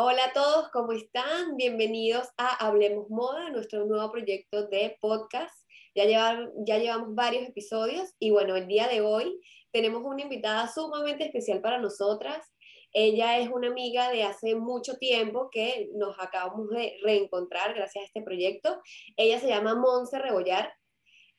[0.00, 1.56] Hola a todos, ¿cómo están?
[1.56, 5.54] Bienvenidos a Hablemos Moda, nuestro nuevo proyecto de podcast.
[5.96, 6.04] Ya,
[6.64, 9.40] ya llevamos varios episodios y bueno, el día de hoy
[9.72, 12.46] tenemos una invitada sumamente especial para nosotras.
[12.92, 18.06] Ella es una amiga de hace mucho tiempo que nos acabamos de reencontrar gracias a
[18.06, 18.80] este proyecto.
[19.16, 20.72] Ella se llama Monse Rebollar.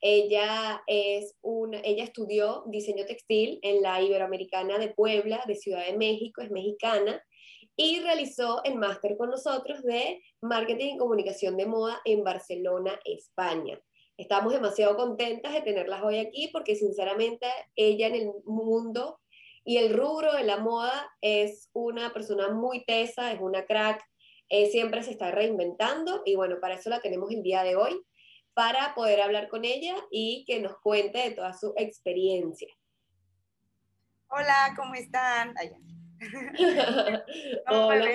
[0.02, 5.98] Ella, es una, ella estudió diseño textil en la Iberoamericana de Puebla, de Ciudad de
[5.98, 7.22] México, es mexicana
[7.82, 13.80] y realizó el máster con nosotros de Marketing y Comunicación de Moda en Barcelona, España.
[14.18, 19.22] Estamos demasiado contentas de tenerlas hoy aquí porque sinceramente ella en el mundo
[19.70, 24.04] y el rubro de la moda es una persona muy tesa, es una crack,
[24.50, 28.02] eh, siempre se está reinventando y bueno, para eso la tenemos el día de hoy,
[28.56, 32.68] para poder hablar con ella y que nos cuente de toda su experiencia.
[34.30, 35.54] Hola, ¿cómo están?
[37.68, 38.10] Hola,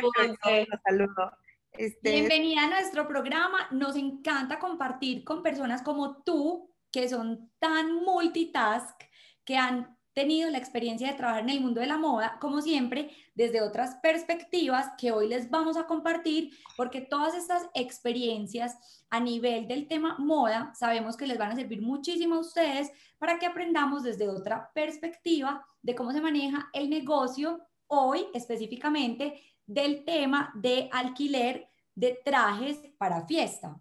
[0.85, 1.39] saludo.
[1.71, 2.11] Este...
[2.11, 3.69] Bienvenida a nuestro programa.
[3.71, 9.01] Nos encanta compartir con personas como tú, que son tan multitask,
[9.45, 13.11] que han tenido la experiencia de trabajar en el mundo de la moda, como siempre,
[13.35, 19.67] desde otras perspectivas que hoy les vamos a compartir, porque todas estas experiencias a nivel
[19.67, 24.05] del tema moda sabemos que les van a servir muchísimo a ustedes para que aprendamos
[24.05, 31.69] desde otra perspectiva de cómo se maneja el negocio hoy específicamente del tema de alquiler
[31.95, 33.81] de trajes para fiesta.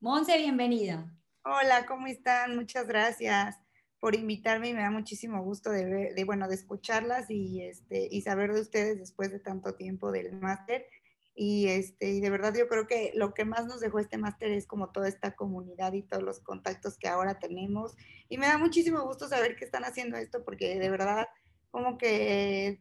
[0.00, 1.12] Monse, bienvenida.
[1.44, 2.56] Hola, ¿cómo están?
[2.56, 3.65] Muchas gracias
[4.06, 8.20] por invitarme y me da muchísimo gusto de, de, bueno, de escucharlas y, este, y
[8.20, 10.86] saber de ustedes después de tanto tiempo del máster.
[11.34, 14.52] Y, este, y de verdad yo creo que lo que más nos dejó este máster
[14.52, 17.96] es como toda esta comunidad y todos los contactos que ahora tenemos.
[18.28, 21.26] Y me da muchísimo gusto saber que están haciendo esto porque de verdad
[21.72, 22.80] como que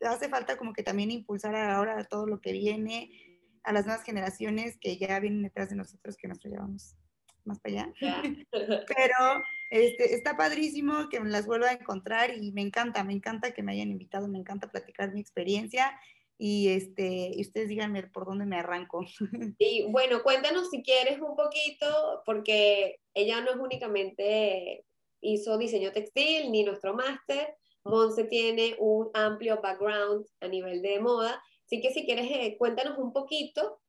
[0.00, 3.10] hace falta como que también impulsar ahora todo lo que viene
[3.64, 6.96] a las nuevas generaciones que ya vienen detrás de nosotros, que nosotros llevamos
[7.44, 7.92] más para allá.
[8.50, 13.52] Pero este, está padrísimo que me las vuelva a encontrar y me encanta, me encanta
[13.52, 15.98] que me hayan invitado, me encanta platicar mi experiencia
[16.38, 19.04] y, este, y ustedes díganme por dónde me arranco.
[19.58, 24.84] Y bueno, cuéntanos si quieres un poquito, porque ella no es únicamente
[25.20, 31.42] hizo diseño textil ni nuestro máster, Monse tiene un amplio background a nivel de moda,
[31.66, 33.80] así que si quieres, eh, cuéntanos un poquito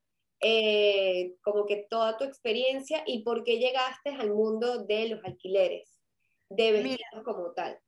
[0.48, 5.90] eh, como que toda tu experiencia y por qué llegaste al mundo de los alquileres,
[6.52, 7.80] de vestidos como tal.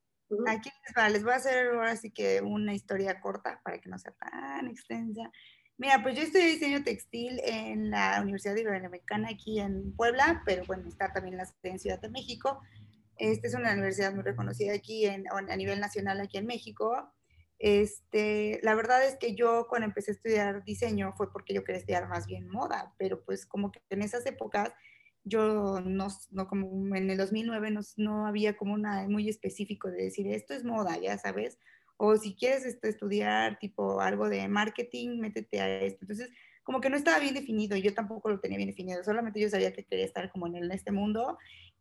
[0.48, 3.90] Aquí les va, les voy a hacer ahora sí que una historia corta para que
[3.90, 5.32] no sea tan extensa.
[5.78, 10.88] Mira, pues yo estudié diseño textil en la Universidad Iberoamericana aquí en Puebla, pero bueno,
[10.88, 12.60] está también la en Ciudad de México.
[13.18, 17.14] Esta es una universidad muy reconocida aquí en, a nivel nacional aquí en México.
[17.60, 21.80] Este, la verdad es que yo cuando empecé a estudiar diseño fue porque yo quería
[21.80, 24.74] estudiar más bien moda, pero pues como que en esas épocas
[25.24, 30.04] yo no, no como en el 2009 no, no, había como una muy específico de
[30.04, 31.58] decir esto es moda, ya sabes,
[31.98, 36.00] o si quieres este, estudiar tipo algo de marketing, métete a esto.
[36.02, 36.30] Entonces,
[36.64, 39.74] como que no estaba bien definido, yo tampoco lo tenía bien definido, solamente yo sabía
[39.74, 41.38] que quería estar como en, en este mundo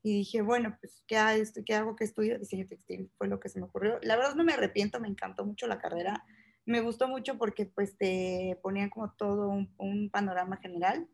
[0.07, 1.17] y dije, bueno, pues, ¿qué,
[1.65, 1.97] ¿qué hago?
[1.97, 2.39] ¿Qué estudio?
[2.39, 3.99] Diseño textil fue lo que se me ocurrió.
[4.03, 6.25] La verdad no me arrepiento, me encantó mucho la carrera.
[6.65, 11.09] Me gustó mucho porque pues te ponían como todo un, panorama general.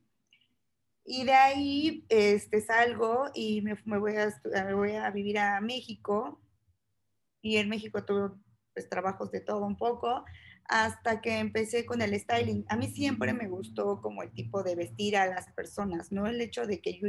[1.07, 5.59] Y de ahí este, salgo y me, me, voy a, me voy a vivir a
[5.63, 6.39] México.
[7.41, 8.37] Y en México tuve
[8.75, 10.23] pues, trabajos de todo un poco
[10.67, 12.67] hasta que empecé con el styling.
[12.69, 16.43] A mí siempre me gustó como el tipo de vestir a las personas, no el
[16.43, 17.09] hecho de que yo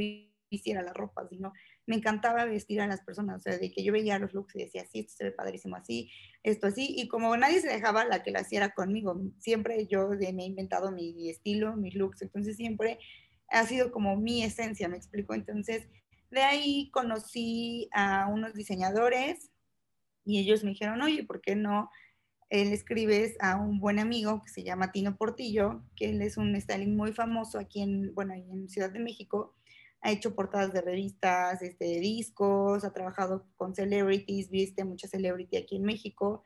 [0.54, 1.54] hiciera la ropa, sino
[1.86, 4.60] me encantaba vestir a las personas, o sea, de que yo veía los looks y
[4.60, 6.10] decía, sí, esto se ve padrísimo así,
[6.44, 10.44] esto así, y como nadie se dejaba la que la hiciera conmigo, siempre yo me
[10.44, 13.00] he inventado mi estilo, mis looks, entonces siempre
[13.50, 15.88] ha sido como mi esencia, me explico, entonces
[16.32, 19.52] de ahí conocí a unos diseñadores
[20.26, 21.92] y ellos me dijeron, oye, ¿por qué no?
[22.50, 26.60] Él escribes a un buen amigo que se llama Tino Portillo, que él es un
[26.60, 29.56] styling muy famoso aquí en, bueno, en Ciudad de México,
[30.04, 35.56] ha hecho portadas de revistas, este, de discos, ha trabajado con celebrities, viste mucha celebrity
[35.56, 36.44] aquí en México.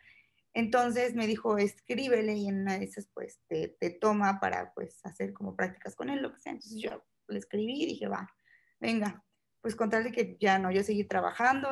[0.54, 5.04] Entonces me dijo, escríbele y en una de esas pues te, te, toma para pues
[5.06, 6.52] hacer como prácticas con él, lo que sea.
[6.52, 8.32] Entonces yo le escribí y dije, va,
[8.80, 9.26] venga,
[9.62, 11.68] pues contarle que ya no, yo seguí trabajando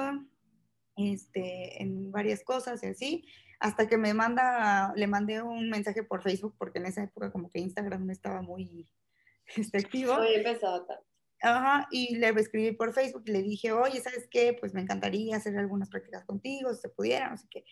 [0.95, 3.27] este, en varias cosas y así,
[3.59, 7.51] hasta que me manda, le mandé un mensaje por Facebook porque en esa época como
[7.51, 8.89] que Instagram no estaba muy
[9.55, 10.15] este, activo.
[10.15, 10.87] Muy empezado
[11.41, 14.55] Ajá, y le escribí por Facebook y le dije, oye, ¿sabes qué?
[14.59, 17.65] Pues me encantaría hacer algunas prácticas contigo, si se pudiera, no sé qué.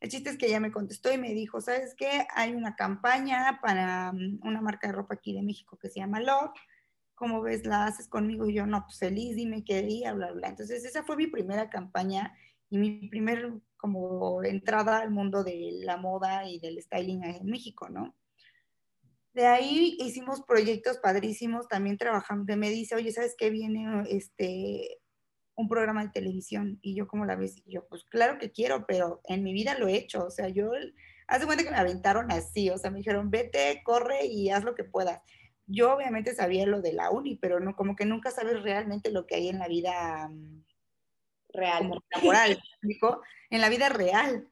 [0.00, 2.26] El chiste es que ella me contestó y me dijo, ¿sabes qué?
[2.34, 6.20] Hay una campaña para mm, una marca de ropa aquí de México que se llama
[6.20, 6.52] Love.
[7.14, 7.66] ¿Cómo ves?
[7.66, 8.48] ¿La haces conmigo?
[8.48, 10.48] Y yo, no, pues feliz, dime qué día, bla, bla.
[10.48, 12.34] Entonces, esa fue mi primera campaña
[12.70, 17.88] y mi primer como entrada al mundo de la moda y del styling en México,
[17.90, 18.14] ¿no?
[19.40, 24.98] De ahí hicimos proyectos padrísimos, también trabajamos, de me dice, oye, ¿sabes qué viene este,
[25.54, 26.78] un programa de televisión?
[26.82, 27.56] Y yo, como la ves?
[27.64, 30.50] Y yo, pues claro que quiero, pero en mi vida lo he hecho, o sea,
[30.50, 30.72] yo,
[31.26, 34.74] hace cuenta que me aventaron así, o sea, me dijeron, vete, corre y haz lo
[34.74, 35.22] que puedas.
[35.64, 39.26] Yo obviamente sabía lo de la uni, pero no, como que nunca sabes realmente lo
[39.26, 40.64] que hay en la vida mm,
[41.54, 42.62] real, laboral,
[43.48, 44.50] en la vida real.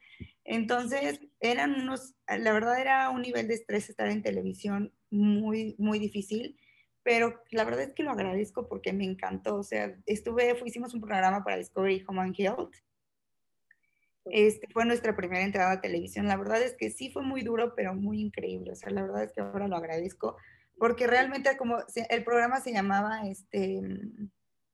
[0.50, 5.98] Entonces, eran unos, la verdad era un nivel de estrés estar en televisión muy, muy
[5.98, 6.58] difícil,
[7.02, 9.56] pero la verdad es que lo agradezco porque me encantó.
[9.56, 12.74] O sea, estuve, hicimos un programa para Discovery Home and Health.
[14.24, 16.26] Este, fue nuestra primera entrada a televisión.
[16.26, 18.72] La verdad es que sí fue muy duro, pero muy increíble.
[18.72, 20.38] O sea, la verdad es que ahora lo agradezco
[20.78, 21.76] porque realmente como
[22.08, 23.82] el programa se llamaba este,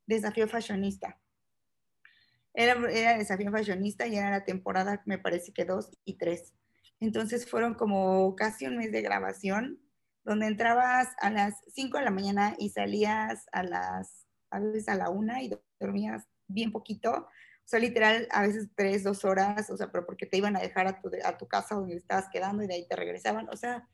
[0.06, 1.18] Desafío Fashionista.
[2.54, 6.54] Era, era desafío fashionista y era la temporada, me parece que dos y tres.
[7.00, 9.80] Entonces fueron como casi un mes de grabación,
[10.24, 14.94] donde entrabas a las 5 de la mañana y salías a las, a veces a
[14.94, 17.10] la una y dormías bien poquito.
[17.12, 20.60] O sea, literal, a veces tres, dos horas, o sea, pero porque te iban a
[20.60, 23.48] dejar a tu, a tu casa donde estabas quedando y de ahí te regresaban.
[23.50, 23.88] O sea,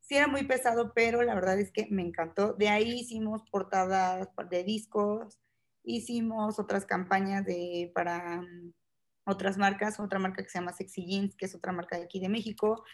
[0.00, 2.52] sí era muy pesado, pero la verdad es que me encantó.
[2.54, 5.38] De ahí hicimos portadas de discos,
[5.84, 8.72] hicimos otras campañas de, para mm,
[9.26, 12.20] otras marcas, otra marca que se llama Sexy Jeans, que es otra marca de aquí
[12.20, 12.84] de México.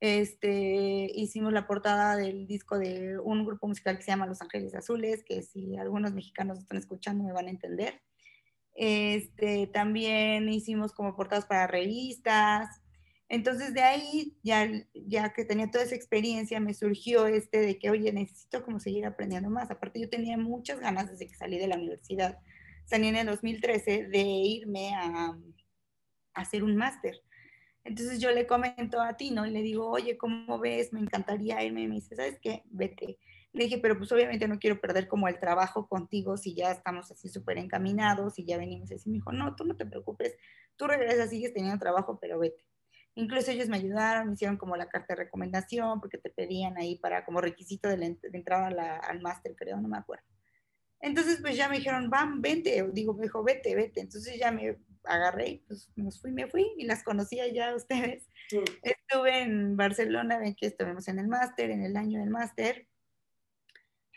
[0.00, 4.74] Este, hicimos la portada del disco de un grupo musical que se llama Los Ángeles
[4.74, 8.02] Azules, que si algunos mexicanos están escuchando me van a entender.
[8.74, 12.68] Este, también hicimos como portadas para revistas,
[13.28, 17.90] entonces de ahí, ya, ya que tenía toda esa experiencia, me surgió este de que,
[17.90, 19.70] oye, necesito como seguir aprendiendo más.
[19.70, 22.38] Aparte, yo tenía muchas ganas desde que salí de la universidad,
[22.84, 25.36] salí en el 2013, de irme a,
[26.34, 27.20] a hacer un máster.
[27.84, 30.92] Entonces yo le comento a Tino y le digo, oye, ¿cómo ves?
[30.92, 31.82] Me encantaría irme.
[31.82, 32.62] Y me dice, ¿sabes qué?
[32.66, 33.18] Vete.
[33.52, 37.10] Le dije, pero pues obviamente no quiero perder como el trabajo contigo si ya estamos
[37.10, 39.08] así súper encaminados y ya venimos así.
[39.08, 40.36] Me dijo, no, tú no te preocupes,
[40.76, 42.64] tú regresas, sigues teniendo trabajo, pero vete.
[43.16, 46.96] Incluso ellos me ayudaron, me hicieron como la carta de recomendación, porque te pedían ahí
[46.98, 50.24] para como requisito de, la, entrada al máster, creo, no me acuerdo.
[51.00, 54.00] Entonces, pues ya me dijeron, van, vente, digo, me dijo, vete, vete.
[54.00, 58.28] Entonces ya me agarré, pues me fui, me fui y las conocía ya ustedes.
[58.82, 62.86] Estuve en Barcelona, ven que estuvimos en el máster, en el año del máster.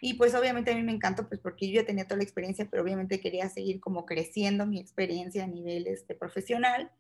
[0.02, 2.68] Y pues obviamente a mí me encantó, pues porque yo ya tenía toda la experiencia,
[2.69, 6.92] pero obviamente quería seguir como creciendo mi experiencia a nivel este, profesional.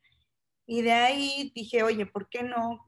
[0.71, 2.85] Y de ahí dije, oye, ¿por qué no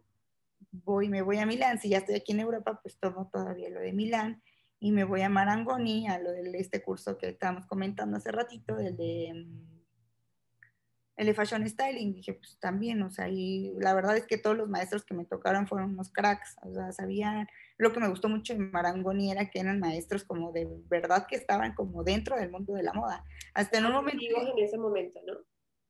[0.69, 1.79] voy, me voy a Milán?
[1.79, 4.43] Si ya estoy aquí en Europa, pues tomo todavía lo de Milán
[4.79, 8.77] y me voy a Marangoni, a lo de este curso que estábamos comentando hace ratito,
[8.77, 9.81] el de, mm,
[11.15, 12.13] el de Fashion Styling.
[12.13, 15.25] Dije, pues también, o sea, y la verdad es que todos los maestros que me
[15.25, 17.47] tocaron fueron unos cracks, o sea, sabían,
[17.79, 21.35] lo que me gustó mucho en Marangoni era que eran maestros como de verdad que
[21.35, 23.25] estaban como dentro del mundo de la moda.
[23.55, 24.23] Hasta en un momento...
[24.23, 25.33] En ese momento, ¿no?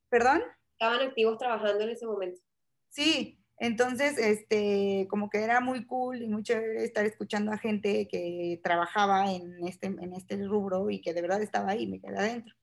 [0.07, 0.41] ¿Perdón?
[0.81, 2.41] Estaban activos trabajando en ese momento.
[2.89, 8.07] Sí, entonces, este, como que era muy cool y muy chévere estar escuchando a gente
[8.07, 12.17] que trabajaba en este, en este rubro y que de verdad estaba ahí, me quedé
[12.17, 12.55] adentro.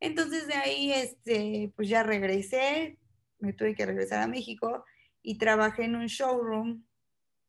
[0.00, 2.98] Entonces de ahí, este, pues ya regresé,
[3.38, 4.84] me tuve que regresar a México
[5.22, 6.84] y trabajé en un showroom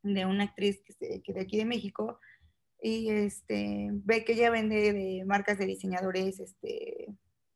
[0.03, 2.19] de una actriz que, que de aquí de México
[2.79, 7.07] y este, ve que ella vende de marcas de diseñadores este,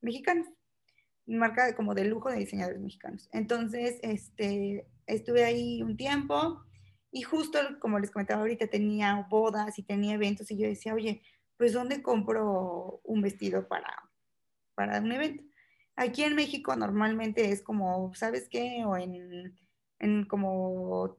[0.02, 0.48] mexicanos
[1.38, 3.30] marca como de lujo de diseñadores mexicanos.
[3.32, 6.64] Entonces, este, estuve ahí un tiempo
[7.12, 11.22] y justo como les comentaba ahorita, tenía bodas y tenía eventos y yo decía, oye,
[11.58, 13.90] pues ¿dónde compro un vestido para,
[14.76, 15.44] para un evento?
[15.96, 18.84] Aquí en México normalmente es como, ¿sabes qué?
[18.86, 19.60] O en,
[20.00, 21.18] en como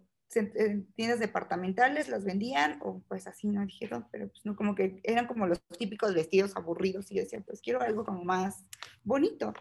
[0.94, 5.26] tiendas departamentales las vendían o pues así no dijeron, pero pues no, como que eran
[5.26, 8.64] como los típicos vestidos aburridos y yo decía, pues quiero algo como más
[9.02, 9.52] bonito.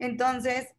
[0.00, 0.74] Entonces,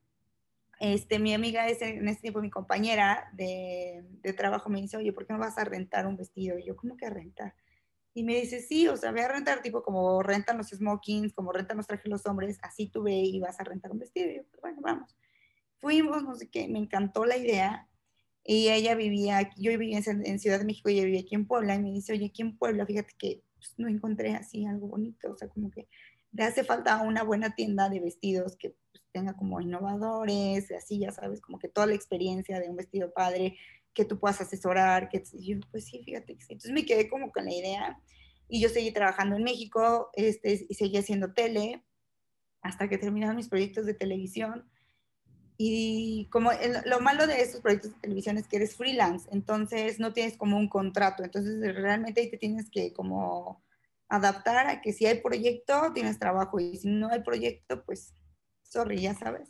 [0.79, 4.03] este, mi amiga, en ese tiempo mi compañera de,
[4.35, 6.57] trabajo, me dice, oye, ¿por qué no vas a rentar un vestido?
[6.57, 7.53] Y yo, ¿cómo que rentar?
[8.15, 11.53] Y me dice, sí, o sea, voy a rentar tipo como rentan los smokings, como
[11.53, 14.31] rentan los trajes los hombres, así tú ve y vas a rentar un vestido.
[14.31, 15.15] Y yo, bueno, vamos.
[15.77, 17.87] Fuimos, no sé qué, me encantó la idea.
[18.43, 21.45] Y ella vivía, yo vivía en, en Ciudad de México y ella vivía aquí en
[21.45, 21.75] Puebla.
[21.75, 25.31] Y me dice, oye, aquí en Puebla, fíjate que pues, no encontré así algo bonito,
[25.31, 25.87] o sea, como que
[26.33, 31.11] le hace falta una buena tienda de vestidos que pues, tenga como innovadores, así, ya
[31.11, 33.57] sabes, como que toda la experiencia de un vestido padre,
[33.93, 36.53] que tú puedas asesorar, que yo, pues sí, fíjate que sí.
[36.53, 37.99] Entonces me quedé como con la idea
[38.47, 41.83] y yo seguí trabajando en México este, y seguí haciendo tele
[42.61, 44.69] hasta que terminaron mis proyectos de televisión.
[45.57, 46.51] Y como
[46.85, 50.57] lo malo de estos proyectos de televisión es que eres freelance, entonces no tienes como
[50.57, 53.61] un contrato, entonces realmente ahí te tienes que como
[54.11, 58.13] adaptar a que si hay proyecto, tienes trabajo y si no hay proyecto, pues,
[58.61, 59.49] sorry, ya sabes.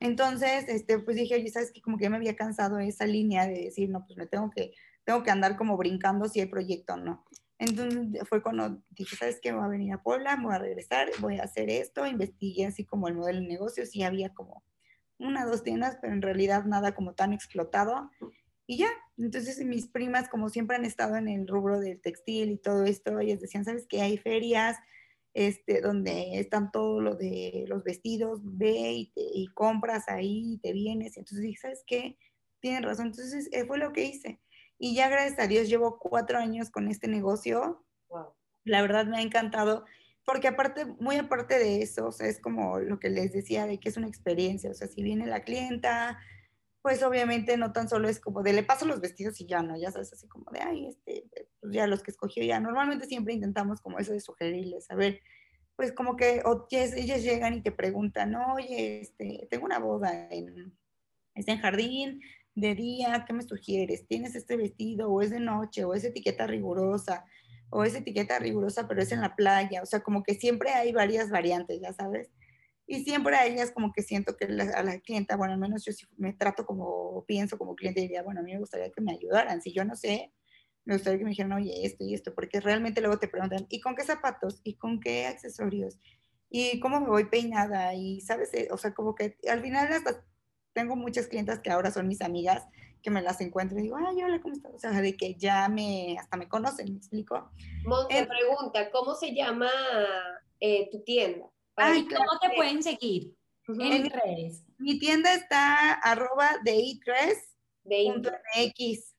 [0.00, 3.46] Entonces, este, pues dije, oye, sabes que como que ya me había cansado esa línea
[3.46, 4.72] de decir, no, pues me tengo que,
[5.04, 7.24] tengo que andar como brincando si hay proyecto o no.
[7.58, 9.52] Entonces fue cuando dije, ¿sabes qué?
[9.52, 13.06] Voy a venir a Puebla, voy a regresar, voy a hacer esto, investigué así como
[13.06, 14.64] el modelo de negocio, sí había como
[15.20, 18.10] una, dos tiendas, pero en realidad nada como tan explotado.
[18.66, 18.88] Y ya,
[19.18, 23.18] entonces mis primas, como siempre han estado en el rubro del textil y todo esto,
[23.18, 24.02] ellas decían, ¿sabes qué?
[24.02, 24.76] Hay ferias
[25.34, 31.16] este, donde están todo lo de los vestidos, ve y, compras ahí, te vienes.
[31.16, 32.18] Entonces dije, ¿sabes qué?
[32.60, 33.06] Tienen razón.
[33.06, 34.40] Entonces eh, fue lo que hice.
[34.78, 37.84] Y ya gracias a Dios llevo cuatro años con este negocio.
[38.64, 39.84] La verdad me ha encantado
[40.24, 43.80] porque aparte, muy aparte de eso, o sea, es como lo que les decía de
[43.80, 46.20] que es una experiencia, o sea, si viene la clienta,
[46.82, 49.78] pues obviamente no tan solo es como de le paso los vestidos y ya no,
[49.78, 51.24] ya sabes, así como de, ay, este,
[51.60, 52.60] pues ya los que escogió ya.
[52.60, 55.20] Normalmente siempre intentamos como eso de sugerirles, a ver,
[55.76, 60.76] pues como que, o ellas llegan y te preguntan, oye, este, tengo una boda en,
[61.34, 62.20] es en jardín,
[62.54, 64.06] de día, ¿qué me sugieres?
[64.06, 67.24] ¿Tienes este vestido o es de noche o es etiqueta rigurosa?
[67.72, 70.92] o es etiqueta rigurosa, pero es en la playa, o sea, como que siempre hay
[70.92, 72.30] varias variantes, ya sabes.
[72.92, 75.92] Y siempre a ellas como que siento que a la clienta, bueno, al menos yo
[75.92, 79.00] sí me trato como, pienso como cliente y diría, bueno, a mí me gustaría que
[79.00, 79.62] me ayudaran.
[79.62, 80.30] Si yo no sé,
[80.84, 83.80] me gustaría que me dijeran, oye, esto y esto, porque realmente luego te preguntan, ¿y
[83.80, 84.60] con qué zapatos?
[84.62, 85.98] ¿Y con qué accesorios?
[86.50, 87.94] ¿Y cómo me voy peinada?
[87.94, 88.52] Y, ¿sabes?
[88.52, 90.26] Eh, o sea, como que al final hasta
[90.74, 92.62] tengo muchas clientas que ahora son mis amigas,
[93.02, 94.74] que me las encuentro y digo, ay, hola, ¿cómo estás?
[94.74, 97.52] O sea, de que ya me, hasta me conocen, ¿me explico?
[97.86, 99.70] Monte eh, pregunta, ¿cómo se llama
[100.60, 101.46] eh, tu tienda?
[101.76, 103.34] Ay, ¿Cómo te pueden seguir
[103.68, 104.64] en redes?
[104.78, 106.98] Mi tienda está arroba de
[107.84, 109.14] .mx.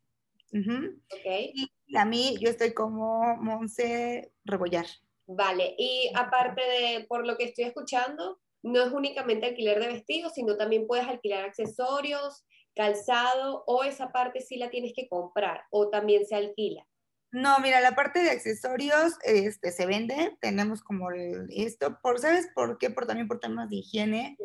[0.52, 4.86] Y a mí, yo estoy como Monse Rebollar.
[5.26, 10.34] Vale, y aparte de, por lo que estoy escuchando, no es únicamente alquiler de vestidos,
[10.34, 12.46] sino también puedes alquilar accesorios,
[12.76, 16.86] calzado, o esa parte sí la tienes que comprar, o también se alquila.
[17.34, 21.10] No, mira, la parte de accesorios este, se vende, tenemos como
[21.50, 22.92] esto, por, ¿sabes por qué?
[22.92, 24.38] Por, también por temas de higiene,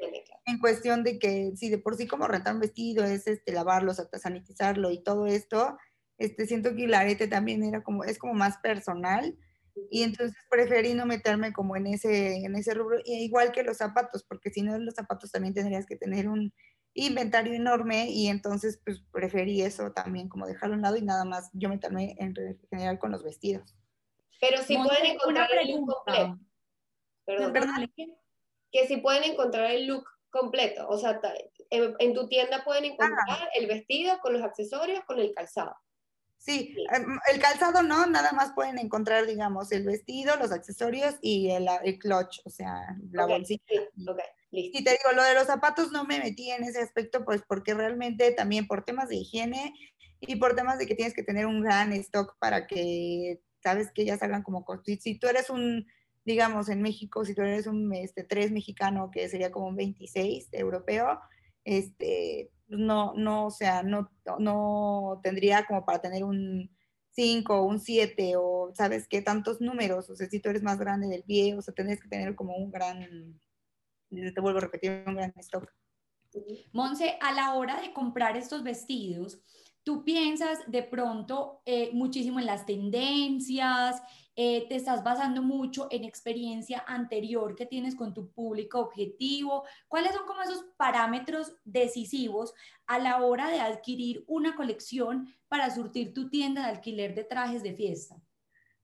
[0.46, 3.92] en cuestión de que si de por sí como rentar un vestido es este, lavarlo,
[3.92, 5.76] sanitizarlo y todo esto,
[6.16, 9.36] este, siento que el arete también era como, es como más personal,
[9.90, 14.24] y entonces preferí no meterme como en ese, en ese rubro, igual que los zapatos,
[14.24, 16.54] porque si no los zapatos también tendrías que tener un
[17.06, 21.24] inventario enorme y entonces pues preferí eso también, como dejarlo a un lado y nada
[21.24, 22.34] más yo meterme en
[22.70, 23.74] general con los vestidos.
[24.40, 26.38] Pero si pueden encontrar el look completo.
[27.24, 27.92] Perdón,
[28.70, 31.20] que si pueden encontrar el look completo, o sea,
[31.70, 32.86] en, tu tienda pueden ah.
[32.86, 35.74] encontrar el vestido con los accesorios, con el calzado.
[36.38, 41.50] Sí, em, el calzado no, nada más pueden encontrar, digamos, el vestido, los accesorios y
[41.50, 43.74] el, el clutch, o sea, la bolsita.
[44.50, 47.74] Y te digo, lo de los zapatos no me metí en ese aspecto, pues porque
[47.74, 49.74] realmente también por temas de higiene
[50.20, 54.04] y por temas de que tienes que tener un gran stock para que, sabes, que
[54.06, 55.86] ya salgan como, si, tú eres un,
[56.24, 60.48] digamos, en México, si tú eres un este, 3 mexicano, que sería como un 26
[60.52, 61.20] europeo,
[61.64, 66.70] este, no, no, o sea, no, no tendría como para tener un
[67.10, 69.20] 5 un 7 o, ¿sabes qué?
[69.22, 72.08] Tantos números, o sea, si tú eres más grande del pie, o sea, tendrías que
[72.08, 73.40] tener como un gran
[74.10, 75.72] te vuelvo a repetir, un gran stock.
[76.72, 79.40] Monse, a la hora de comprar estos vestidos,
[79.82, 84.02] tú piensas de pronto eh, muchísimo en las tendencias,
[84.36, 89.64] eh, te estás basando mucho en experiencia anterior que tienes con tu público objetivo.
[89.88, 92.54] ¿Cuáles son como esos parámetros decisivos
[92.86, 97.64] a la hora de adquirir una colección para surtir tu tienda de alquiler de trajes
[97.64, 98.22] de fiesta?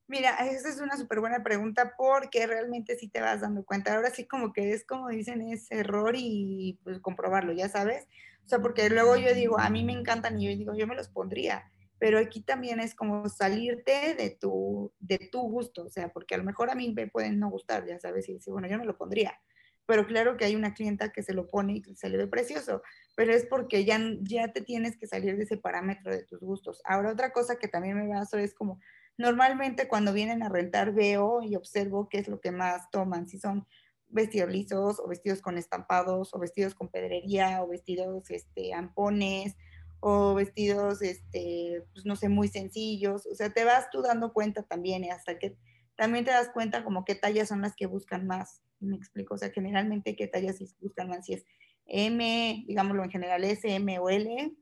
[0.06, 3.94] Mira, esa es una súper buena pregunta porque realmente sí te vas dando cuenta.
[3.94, 8.06] Ahora sí como que es como dicen, es error y pues comprobarlo, ya sabes.
[8.44, 10.94] O sea, porque luego yo digo, a mí me encantan y yo digo, yo me
[10.94, 11.70] los pondría.
[11.98, 16.38] Pero aquí también es como salirte de tu, de tu gusto, o sea, porque a
[16.38, 18.84] lo mejor a mí me pueden no gustar, ya sabes, y dice, bueno, yo me
[18.84, 19.40] lo pondría.
[19.86, 22.82] Pero claro que hay una clienta que se lo pone y se le ve precioso,
[23.16, 26.82] pero es porque ya, ya te tienes que salir de ese parámetro de tus gustos.
[26.84, 28.80] Ahora, otra cosa que también me baso es como,
[29.16, 33.38] Normalmente cuando vienen a rentar veo y observo qué es lo que más toman, si
[33.38, 33.66] son
[34.08, 39.56] vestidos lisos o vestidos con estampados o vestidos con pedrería o vestidos este, ampones
[40.00, 43.26] o vestidos, este, pues no sé, muy sencillos.
[43.26, 45.56] O sea, te vas tú dando cuenta también hasta que
[45.96, 48.62] también te das cuenta como qué tallas son las que buscan más.
[48.80, 51.46] Me explico, o sea, generalmente qué tallas buscan más, si es
[51.86, 54.54] M, digámoslo en general, S, M o L,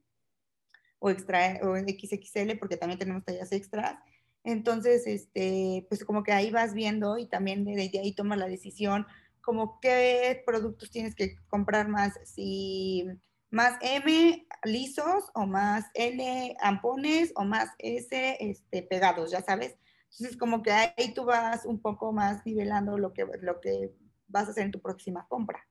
[0.99, 3.97] o, extra, o XXL, porque también tenemos tallas extras.
[4.45, 9.07] Entonces, este, pues como que ahí vas viendo y también desde ahí tomas la decisión,
[9.41, 13.07] como qué productos tienes que comprar más, si
[13.51, 19.77] más M lisos o más L ampones o más S este, pegados, ya sabes.
[20.13, 23.93] Entonces, como que ahí tú vas un poco más nivelando lo que, lo que
[24.27, 25.67] vas a hacer en tu próxima compra.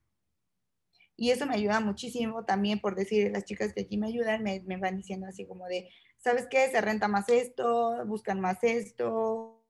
[1.17, 4.61] Y eso me ayuda muchísimo también por decir, las chicas que aquí me ayudan me,
[4.61, 5.89] me van diciendo así como de,
[6.21, 6.69] ¿sabes qué?
[6.69, 9.63] Se renta más esto, buscan más esto.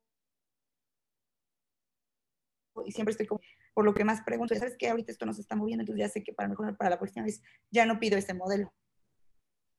[2.86, 3.41] Y siempre estoy como,
[3.74, 4.89] por lo que más pregunto, ¿sabes qué?
[4.89, 7.25] Ahorita esto no se está moviendo, entonces ya sé que para mejor para la próxima
[7.25, 8.74] vez ya no pido ese modelo.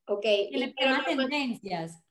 [0.06, 0.24] Ok.
[0.24, 2.02] En el tema tendencias,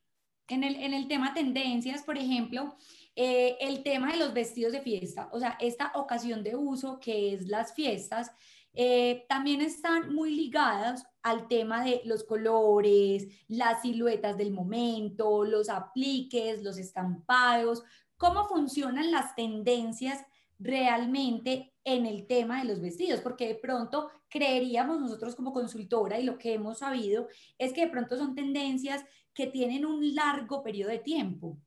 [0.48, 2.76] en el, en el tema tendencias, por ejemplo,
[3.16, 7.34] eh, el tema de los vestidos de fiesta, o sea, esta ocasión de uso que
[7.34, 8.32] es las fiestas,
[8.74, 15.70] eh, también están muy ligadas al tema de los colores, las siluetas del momento, los
[15.70, 17.84] apliques, los estampados,
[18.18, 20.24] cómo funcionan las tendencias
[20.60, 26.24] realmente en el tema de los vestidos, porque de pronto creeríamos nosotros como consultora y
[26.24, 30.92] lo que hemos sabido es que de pronto son tendencias que tienen un largo periodo
[30.92, 31.58] de tiempo.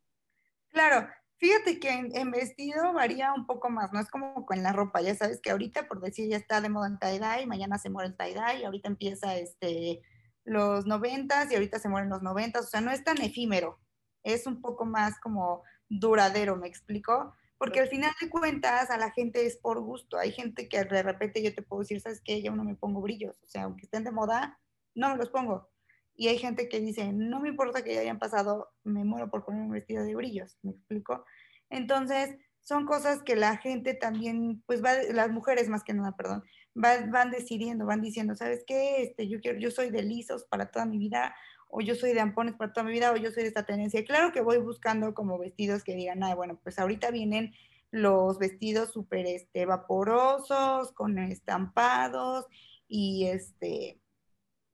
[0.69, 1.09] Claro,
[1.45, 5.15] Fíjate que en, vestido varía un poco más, no es como con la ropa, ya
[5.15, 8.17] sabes que ahorita por decir ya está de moda en tie-dye, mañana se muere el
[8.17, 10.01] tie-dye, ahorita empieza este,
[10.45, 13.79] los noventas y ahorita se mueren los noventas, o sea, no es tan efímero,
[14.23, 17.35] es un poco más como duradero, ¿me explico?
[17.59, 21.03] Porque al final de cuentas a la gente es por gusto, hay gente que de
[21.03, 22.41] repente yo te puedo decir, ¿sabes qué?
[22.41, 24.59] Yo no me pongo brillos, o sea, aunque estén de moda,
[24.95, 25.69] no los pongo.
[26.17, 29.45] Y hay gente que dice, no me importa que ya hayan pasado, me muero por
[29.45, 31.25] poner un vestido de brillos, ¿me explico?
[31.71, 36.45] Entonces, son cosas que la gente también, pues va, las mujeres más que nada, perdón,
[36.75, 39.03] van decidiendo, van diciendo, ¿sabes qué?
[39.03, 41.35] Este, yo, quiero, yo soy de lisos para toda mi vida,
[41.69, 44.01] o yo soy de ampones para toda mi vida, o yo soy de esta tendencia.
[44.01, 47.53] Y claro que voy buscando como vestidos que digan, ah, bueno, pues ahorita vienen
[47.91, 52.47] los vestidos súper este, vaporosos, con estampados,
[52.89, 54.01] y este,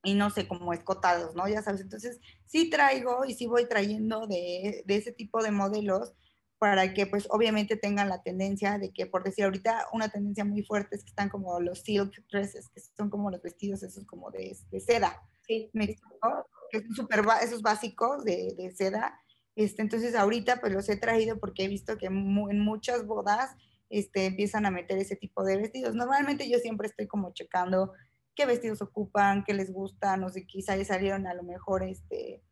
[0.03, 1.47] y no sé, como escotados, ¿no?
[1.49, 6.15] Ya sabes, entonces sí traigo y sí voy trayendo de, de, ese tipo de modelos
[6.59, 10.63] para que pues obviamente tengan la tendencia de que, por decir ahorita, una tendencia muy
[10.63, 14.31] fuerte es que están como los silk dresses, que son como los vestidos esos como
[14.31, 15.23] de, de seda.
[15.47, 15.71] Sí.
[15.73, 16.47] ¿Me explico?
[16.71, 19.19] Que son super, esos básicos de, de, seda.
[19.57, 23.57] Este, entonces ahorita pues los he traído porque he visto que en muchas bodas
[23.89, 25.95] este, empiezan a meter ese tipo de vestidos.
[25.95, 27.93] Normalmente yo siempre estoy como checando
[28.35, 32.43] qué vestidos ocupan, qué les gustan, o si quizá ya salieron a lo mejor, este,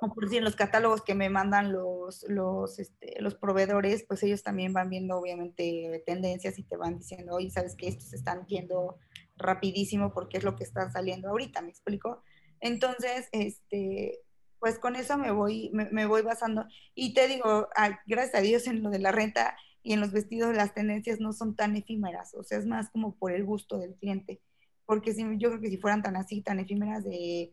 [0.00, 4.22] como por decir, en los catálogos que me mandan los, los, este, los proveedores, pues
[4.22, 8.16] ellos también van viendo obviamente tendencias y te van diciendo, oye, sabes que estos se
[8.16, 8.98] están viendo
[9.36, 12.22] rapidísimo porque es lo que está saliendo ahorita, ¿me explico?
[12.60, 14.20] Entonces, este,
[14.58, 16.66] pues con eso me voy, me voy basando.
[16.94, 17.68] Y te digo,
[18.06, 21.32] gracias a Dios en lo de la renta, y en los vestidos las tendencias no
[21.32, 24.40] son tan efímeras, o sea, es más como por el gusto del cliente,
[24.86, 27.52] porque si, yo creo que si fueran tan así, tan efímeras de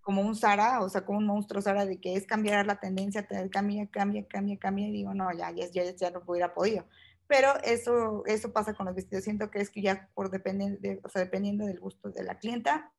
[0.00, 3.26] como un Sara, o sea, como un monstruo Sara, de que es cambiar la tendencia,
[3.50, 6.86] cambia, cambia, cambia, cambia, y digo, no, ya, ya, ya, ya no hubiera podido.
[7.26, 11.00] Pero eso, eso pasa con los vestidos, siento que es que ya por depende de,
[11.02, 12.92] o sea, dependiendo del gusto de la clienta,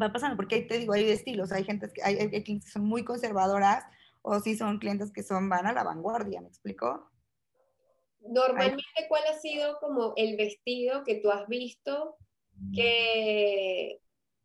[0.00, 2.84] va pasando, porque ahí te digo, hay estilos, hay gente hay, hay clientes que son
[2.84, 3.84] muy conservadoras,
[4.22, 7.10] o si son clientes que son, van a la vanguardia, ¿me explico?
[8.20, 12.16] Normalmente, ¿cuál ha sido como el vestido que tú has visto
[12.74, 14.00] que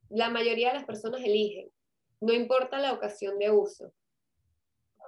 [0.09, 1.69] la mayoría de las personas eligen?
[2.21, 3.91] No importa la ocasión de uso.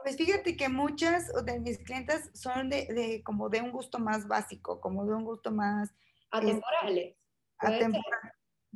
[0.04, 4.80] Pues fíjate que muchas de mis clientes son de, como de un gusto más básico,
[4.82, 5.90] como de un gusto más...
[6.30, 7.16] Atemporales.
[7.58, 8.34] atemporal.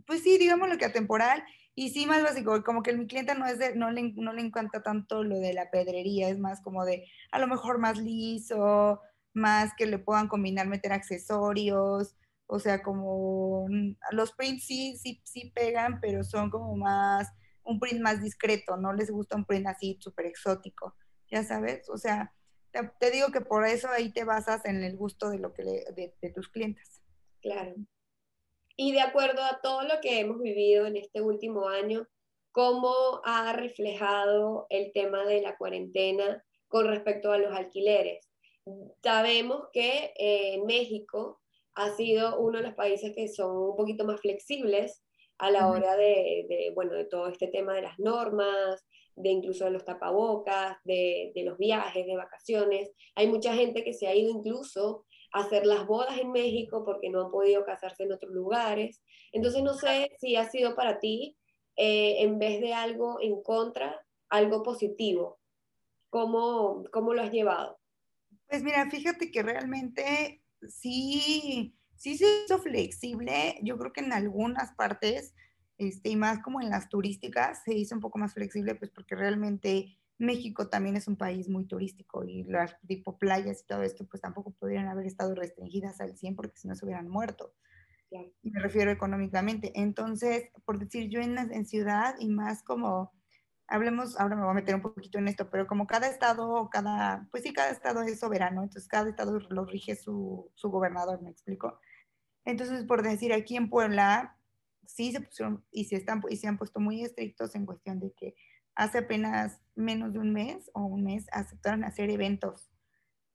[0.07, 1.43] Pues sí, digamos lo que atemporal.
[1.73, 4.41] Y sí, más básico, como que mi cliente no, es de, no, le, no le
[4.41, 8.99] encanta tanto lo de la pedrería, es más como de a lo mejor más liso,
[9.33, 15.21] más que le puedan combinar, meter accesorios, o sea, como mm, los prints sí, sí,
[15.23, 17.29] sí pegan, pero son como más,
[17.63, 20.95] un print más discreto, no les gusta un print así súper exótico,
[21.29, 22.33] ya sabes, o sea,
[22.99, 26.15] te, digo que por eso ahí te basas en el gusto de lo que de,
[26.21, 27.01] de tus clientes.
[27.41, 27.75] Claro.
[28.83, 32.07] Y de acuerdo a todo lo que hemos vivido en este último año,
[32.51, 38.27] ¿cómo ha reflejado el tema de la cuarentena con respecto a los alquileres?
[39.03, 41.39] Sabemos que eh, México
[41.75, 45.03] ha sido uno de los países que son un poquito más flexibles
[45.37, 48.83] a la hora de, bueno, de todo este tema de las normas,
[49.15, 52.89] de incluso de los tapabocas, de, de, los viajes, de vacaciones.
[53.13, 57.25] Hay mucha gente que se ha ido incluso hacer las bodas en México porque no
[57.25, 59.01] han podido casarse en otros lugares.
[59.31, 61.37] Entonces no sé si ha sido para ti,
[61.77, 65.39] eh, en vez de algo en contra, algo positivo.
[66.09, 67.79] ¿Cómo, ¿Cómo lo has llevado?
[68.47, 73.57] Pues mira, fíjate que realmente sí, sí se hizo flexible.
[73.61, 75.33] Yo creo que en algunas partes,
[75.77, 79.15] este, y más como en las turísticas, se hizo un poco más flexible, pues porque
[79.15, 84.05] realmente México también es un país muy turístico y las tipo playas y todo esto,
[84.05, 87.53] pues tampoco podrían haber estado restringidas al 100 porque si no se hubieran muerto.
[88.43, 89.71] Me refiero económicamente.
[89.73, 93.11] Entonces, por decir, yo en, en ciudad y más como
[93.67, 97.27] hablemos, ahora me voy a meter un poquito en esto, pero como cada estado, cada,
[97.31, 101.31] pues sí, cada estado es soberano, entonces cada estado lo rige su, su gobernador, me
[101.31, 101.79] explico.
[102.43, 104.37] Entonces, por decir, aquí en Puebla,
[104.85, 108.11] sí se pusieron y se, están, y se han puesto muy estrictos en cuestión de
[108.11, 108.35] que
[108.81, 112.71] hace apenas menos de un mes o un mes aceptaron hacer eventos,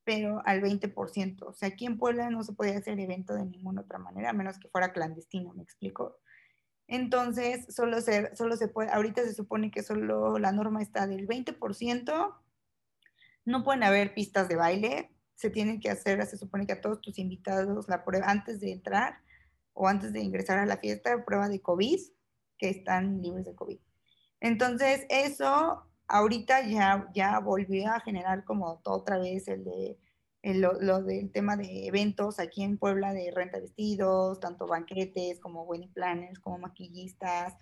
[0.03, 1.43] pero al 20%.
[1.47, 4.33] O sea, aquí en Puebla no se podía hacer evento de ninguna otra manera, a
[4.33, 6.19] menos que fuera clandestino, ¿me explico?
[6.89, 11.29] Entonces, solo se, solo se puede, ahorita se supone que solo la norma está del
[11.29, 12.35] 20%,
[13.45, 17.01] no pueden haber pistas de baile, se tienen que hacer, se supone que a todos
[17.01, 19.21] tus invitados la prueba antes de entrar
[19.75, 22.01] o antes de ingresar a la fiesta, prueba de COVID,
[22.59, 23.79] que están libres de COVID.
[24.41, 29.99] Entonces, eso ahorita ya, ya volvió a generar como otra vez el de
[30.55, 35.93] lo, del tema de eventos aquí en Puebla de renta vestidos, tanto banquetes como wedding
[35.93, 37.55] planners, como maquillistas,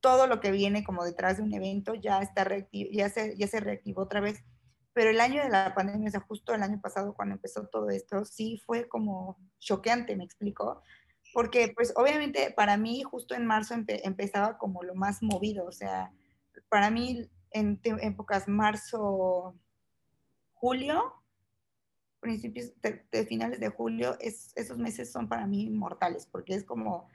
[0.00, 3.60] todo lo que viene como detrás de un evento ya está ya se, ya se
[3.60, 4.44] reactivó otra vez.
[4.92, 7.90] Pero el año de la pandemia, o sea, justo el año pasado cuando empezó todo
[7.90, 10.82] esto, sí fue como choqueante, me explico,
[11.34, 16.12] porque pues obviamente para mí justo en marzo empezaba como lo más movido, o sea,
[16.68, 19.54] para mí en épocas marzo,
[20.52, 21.12] julio,
[22.20, 27.08] principios de, finales de julio, es, esos meses son para mí mortales, porque es como...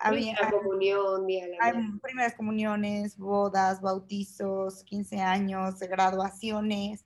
[0.00, 1.26] Había, comunión,
[1.60, 7.04] hay primeras comuniones, bodas, bautizos, 15 años, graduaciones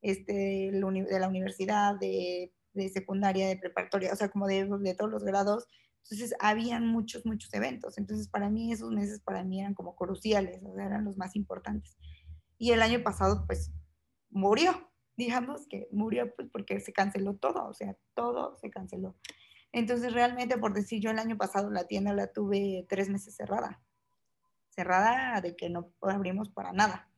[0.00, 5.10] este, de la universidad, de, de secundaria, de preparatoria, o sea, como de, de todos
[5.10, 5.68] los grados.
[6.02, 7.98] Entonces, habían muchos, muchos eventos.
[7.98, 11.36] Entonces, para mí, esos meses para mí eran como cruciales, o sea, eran los más
[11.36, 11.96] importantes.
[12.58, 13.72] Y el año pasado, pues,
[14.30, 19.16] murió, digamos que murió pues, porque se canceló todo, o sea, todo se canceló.
[19.72, 23.80] Entonces, realmente, por decir, yo el año pasado la tienda la tuve tres meses cerrada,
[24.68, 27.08] cerrada de que no abrimos para nada.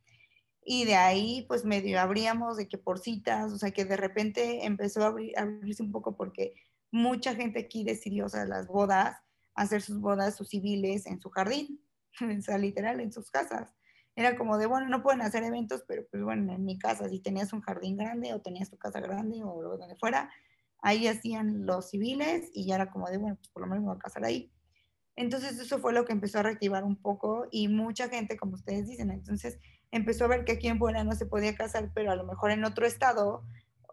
[0.64, 4.64] Y de ahí, pues medio abríamos de que por citas, o sea, que de repente
[4.64, 6.54] empezó a, abrirse un poco porque
[6.94, 9.18] mucha gente aquí decidió, o sea, las bodas,
[9.54, 11.80] hacer sus bodas, sus civiles en su jardín,
[12.38, 13.74] o sea, literal, en sus casas
[14.16, 17.20] era como de, bueno, no pueden hacer eventos, pero pues bueno, en mi casa, si
[17.20, 20.30] tenías un jardín grande o tenías tu casa grande o donde fuera,
[20.82, 23.88] ahí hacían los civiles y ya era como de, bueno, pues por lo menos me
[23.88, 24.52] voy a casar ahí.
[25.16, 28.86] Entonces eso fue lo que empezó a reactivar un poco y mucha gente, como ustedes
[28.86, 29.58] dicen, entonces
[29.90, 32.50] empezó a ver que aquí en Puebla no se podía casar, pero a lo mejor
[32.50, 33.44] en otro estado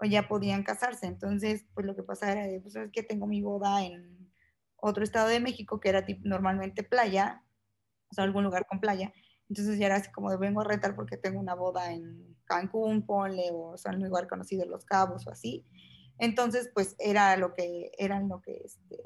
[0.09, 1.05] ya podían casarse.
[1.05, 4.31] Entonces, pues lo que pasaba era, pues es que tengo mi boda en
[4.77, 7.43] otro estado de México, que era normalmente playa,
[8.09, 9.13] o sea, algún lugar con playa,
[9.51, 13.05] entonces ya era así como de vengo a retar porque tengo una boda en Cancún,
[13.05, 15.65] ponle, o, sea, en un lugar conocido, Los Cabos o así.
[16.17, 18.97] Entonces, pues era lo que, era lo que, este,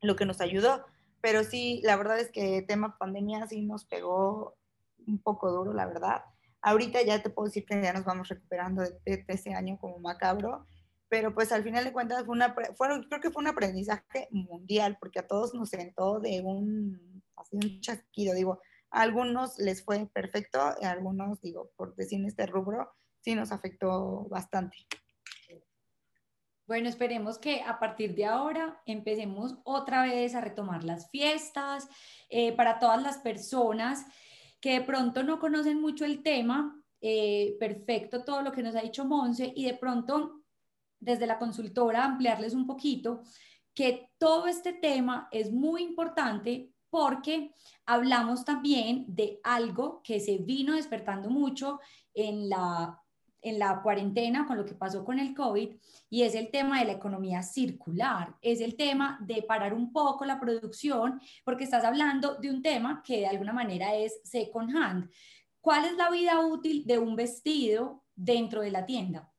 [0.00, 0.84] lo que nos ayudó.
[1.20, 4.56] Pero sí, la verdad es que tema pandemia sí nos pegó
[5.06, 6.22] un poco duro, la verdad.
[6.66, 10.66] Ahorita ya te puedo decir que ya nos vamos recuperando de, ese año como macabro,
[11.08, 15.20] pero pues al final de cuentas fue una, creo que fue un aprendizaje mundial, porque
[15.20, 20.60] a todos nos sentó de un, así un chasquido, digo, a algunos les fue perfecto,
[20.60, 24.76] a algunos, digo, por decir este rubro, sí nos afectó bastante.
[26.66, 31.88] Bueno, esperemos que a partir de ahora empecemos otra vez a retomar las fiestas
[32.28, 34.04] eh, para todas las personas
[34.60, 36.72] que de pronto no conocen mucho el tema.
[37.00, 40.40] Eh, perfecto todo lo que nos ha dicho Monse y de pronto
[40.98, 43.22] desde la consultora ampliarles un poquito
[43.74, 47.52] que todo este tema es muy importante porque
[47.84, 51.80] hablamos también de algo que se vino despertando mucho
[52.14, 52.98] en la
[53.46, 55.76] en la cuarentena con lo que pasó con el COVID
[56.10, 60.24] y es el tema de la economía circular, es el tema de parar un poco
[60.24, 65.10] la producción porque estás hablando de un tema que de alguna manera es second hand.
[65.60, 69.32] ¿Cuál es la vida útil de un vestido dentro de la tienda?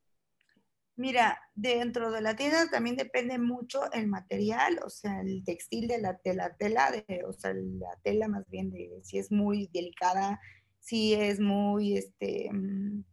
[0.96, 6.00] Mira, dentro de la tienda también depende mucho el material, o sea, el textil de
[6.00, 10.40] la, tela, de, o sea, la tela más bien si es muy delicada,
[10.80, 13.04] si es muy, este, mm,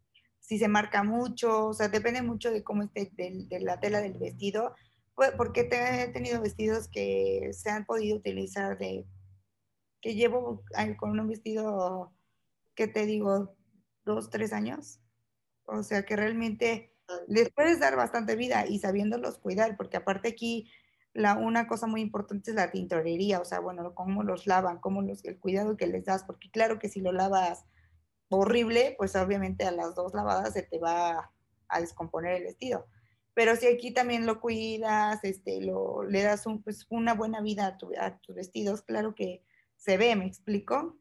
[0.44, 4.12] si se marca mucho, o sea, depende mucho de cómo esté, de, la tela del
[4.12, 4.74] vestido,
[5.14, 9.06] pues, porque he tenido vestidos que se han podido utilizar de,
[10.02, 10.62] que llevo
[10.98, 12.12] con un vestido,
[12.74, 13.56] que te digo,
[14.04, 15.00] dos, tres años,
[15.64, 16.92] o sea, que realmente
[17.26, 20.70] les puedes dar bastante vida y sabiéndolos cuidar, porque aparte aquí
[21.14, 25.00] la, una cosa muy importante es la tintorería, o sea, bueno, cómo los lavan, cómo
[25.00, 27.64] los, el cuidado que les das, porque claro que si lo lavas
[28.28, 31.30] horrible, pues obviamente a las dos lavadas se te va
[31.68, 32.86] a descomponer el vestido.
[33.34, 37.66] Pero si aquí también lo cuidas, este, lo, le das un, pues, una buena vida
[37.66, 39.42] a, a tus vestidos, claro que
[39.76, 40.96] se ve, ¿me explico?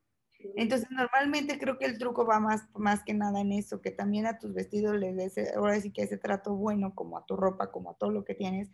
[0.55, 4.25] Entonces, normalmente creo que el truco va más, más que nada en eso, que también
[4.25, 7.71] a tus vestidos les des, ahora sí que ese trato bueno, como a tu ropa,
[7.71, 8.69] como a todo lo que tienes,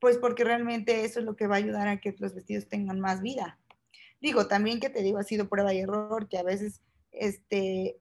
[0.00, 2.98] pues porque realmente eso es lo que va a ayudar a que los vestidos tengan
[2.98, 3.60] más vida.
[4.20, 6.80] Digo, también que te digo, ha sido prueba y error, que a veces
[7.12, 8.00] este,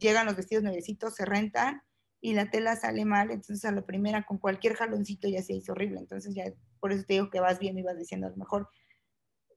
[0.00, 1.82] llegan los vestidos nuevecitos, se rentan
[2.20, 5.72] y la tela sale mal, entonces a la primera con cualquier jaloncito ya se hizo
[5.72, 6.44] horrible, entonces ya
[6.80, 8.68] por eso te digo que vas viendo y vas diciendo a lo mejor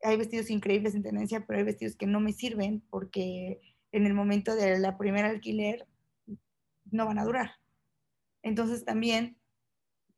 [0.04, 3.60] hay vestidos increíbles en tendencia, pero hay vestidos que no me sirven porque
[3.92, 5.88] en el momento de la primera alquiler
[6.92, 7.52] no van a durar.
[8.42, 9.38] Entonces también,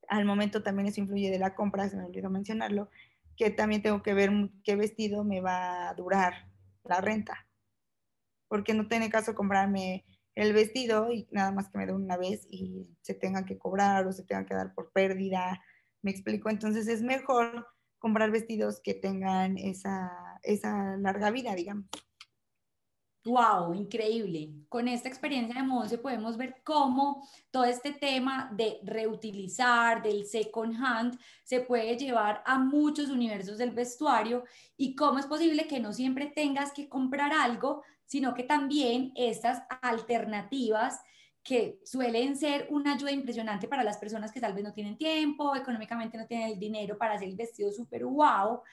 [0.07, 2.89] al momento también eso influye de la compra, se me olvidó mencionarlo,
[3.35, 4.31] que también tengo que ver
[4.63, 6.47] qué vestido me va a durar
[6.83, 7.47] la renta.
[8.51, 10.03] Porque no tiene caso comprarme
[10.35, 14.05] el vestido y nada más que me dé una vez y se tenga que cobrar
[14.05, 15.61] o se tenga que dar por pérdida.
[16.01, 17.65] Me explico, entonces es mejor
[17.97, 20.11] comprar vestidos que tengan esa,
[20.43, 21.85] esa larga vida, digamos.
[23.23, 24.49] Wow, increíble.
[24.67, 30.75] Con esta experiencia de Monse podemos ver cómo todo este tema de reutilizar, del second
[30.83, 34.43] hand, se puede llevar a muchos universos del vestuario
[34.75, 39.63] y cómo es posible que no siempre tengas que comprar algo, sino que también estas
[39.81, 40.99] alternativas
[41.41, 45.55] que suelen ser una ayuda impresionante para las personas que tal vez no tienen tiempo,
[45.55, 48.63] económicamente no tienen el dinero para hacer el vestido súper wow.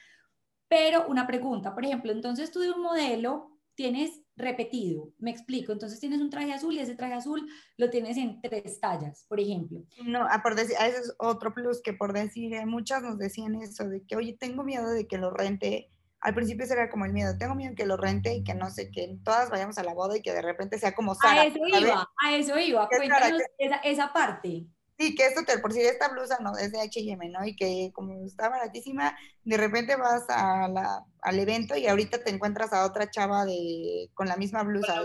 [0.67, 6.01] Pero una pregunta, por ejemplo, entonces tú de un modelo tienes repetido, me explico, entonces
[6.01, 9.85] tienes un traje azul y ese traje azul lo tienes en tres tallas, por ejemplo.
[10.03, 13.87] No, a por decir, ese es otro plus que por decir, muchas nos decían eso,
[13.87, 17.37] de que, oye, tengo miedo de que lo rente al principio era como el miedo,
[17.37, 20.17] tengo miedo que lo rente y que no sé, que todas vayamos a la boda
[20.17, 21.41] y que de repente sea como Sara.
[21.41, 24.65] A eso iba, a eso iba, cuéntanos esa, esa, parte.
[24.97, 27.45] Sí, que esto, te, por si esta blusa no es de H&M, ¿no?
[27.45, 32.31] Y que como está baratísima, de repente vas a la, al evento y ahorita te
[32.31, 35.01] encuentras a otra chava de, con la misma blusa.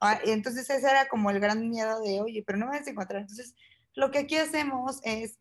[0.00, 2.90] Ah, entonces ese era como el gran miedo de, oye, pero no me vas a
[2.90, 3.20] encontrar.
[3.20, 3.54] Entonces,
[3.94, 5.38] lo que aquí hacemos es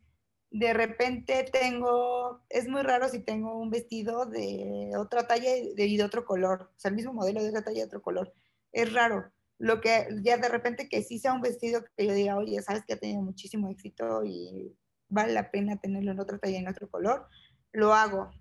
[0.51, 6.03] de repente tengo, es muy raro si tengo un vestido de otra talla y de,
[6.03, 8.33] otro color, o sea, el mismo modelo de otra talla y otro color.
[8.71, 9.31] Es raro.
[9.59, 12.83] Lo que ya de repente que sí sea un vestido que yo diga, oye, sabes
[12.85, 14.75] que ha tenido muchísimo éxito y
[15.09, 17.27] vale la pena tenerlo en otra talla y en otro color,
[17.71, 18.31] lo hago.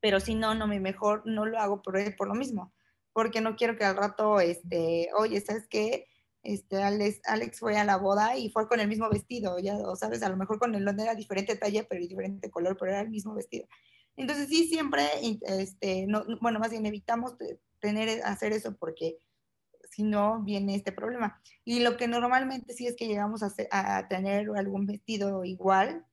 [0.00, 2.74] Pero si no, no me mejor, no lo hago por, por lo mismo,
[3.12, 6.06] porque no quiero que al rato, este, oye, ¿sabes qué?
[6.42, 10.22] Este, Alex, fue a la boda y fue con el mismo vestido, ya, o sabes,
[10.22, 13.10] a lo mejor con el no era diferente talla, pero diferente color, pero era el
[13.10, 13.66] mismo vestido.
[14.16, 17.36] Entonces sí, siempre, este, no, bueno, más bien evitamos
[17.78, 19.18] tener, hacer eso porque
[19.90, 21.40] si no viene este problema.
[21.64, 26.06] Y lo que normalmente sí es que llegamos a, tener algún vestido igual,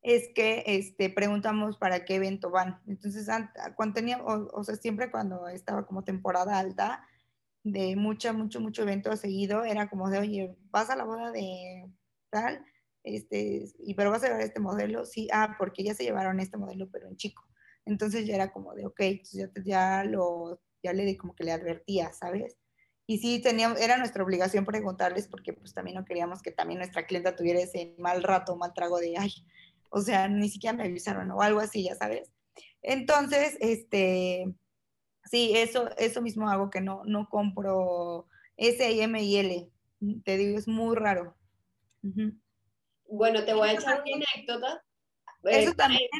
[0.00, 2.80] es que este, preguntamos para qué evento van.
[2.86, 3.28] Entonces,
[3.76, 7.06] cuando tenía, o sea, siempre cuando estaba como temporada alta,
[7.64, 11.88] de mucho, mucho, mucho evento seguido, era como de, oye, vas a la boda de
[12.30, 12.64] tal,
[13.04, 16.56] este, y pero vas a llevar este modelo, sí, ah, porque ya se llevaron este
[16.56, 17.44] modelo, pero en chico.
[17.84, 19.00] Entonces ya era como de, ok,
[19.32, 22.56] ya, ya lo, ya le como que le advertía, ¿sabes?
[23.06, 27.06] Y sí, tenía, era nuestra obligación preguntarles porque pues también no queríamos que también nuestra
[27.06, 29.32] clienta tuviera ese mal rato, mal trago de, ay,
[29.90, 32.32] o sea, ni siquiera me avisaron o algo así, ya sabes.
[32.80, 34.54] Entonces, este,
[35.32, 39.70] Sí, eso, eso mismo hago, que no, no compro S, M y L.
[40.26, 41.34] Te digo, es muy raro.
[43.08, 44.84] Bueno, te voy a echar una anécdota.
[45.44, 46.10] Eso eh, también.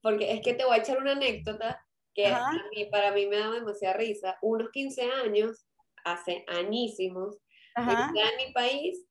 [0.00, 3.38] Porque es que te voy a echar una anécdota que a mí, para mí me
[3.38, 4.38] da demasiada risa.
[4.42, 5.66] Unos 15 años,
[6.04, 7.38] hace añísimos,
[7.76, 9.04] en mi país,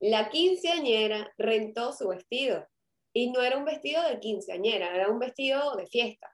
[0.00, 2.68] la quinceañera rentó su vestido.
[3.14, 6.30] Y no era un vestido de quinceañera, era un vestido de fiesta.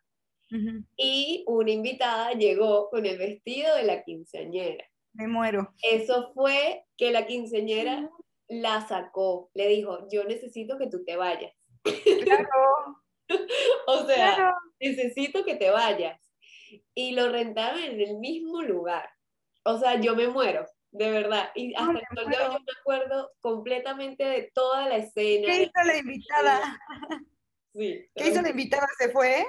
[0.97, 4.85] Y una invitada llegó con el vestido de la quinceañera.
[5.15, 5.73] Me muero.
[5.83, 8.11] Eso fue que la quinceañera
[8.49, 9.51] la sacó.
[9.55, 11.53] Le dijo, yo necesito que tú te vayas.
[11.83, 13.03] Claro.
[13.87, 16.21] o sea, necesito que te vayas.
[16.95, 19.09] Y lo rentaron en el mismo lugar.
[19.65, 21.51] O sea, yo me muero, de verdad.
[21.55, 25.47] Y hasta el sol de hoy yo me acuerdo completamente de toda la escena.
[25.47, 26.81] ¿Qué hizo la invitada?
[27.77, 28.07] Sí.
[28.15, 28.87] ¿Qué hizo la invitada?
[28.97, 29.45] ¿Se fue?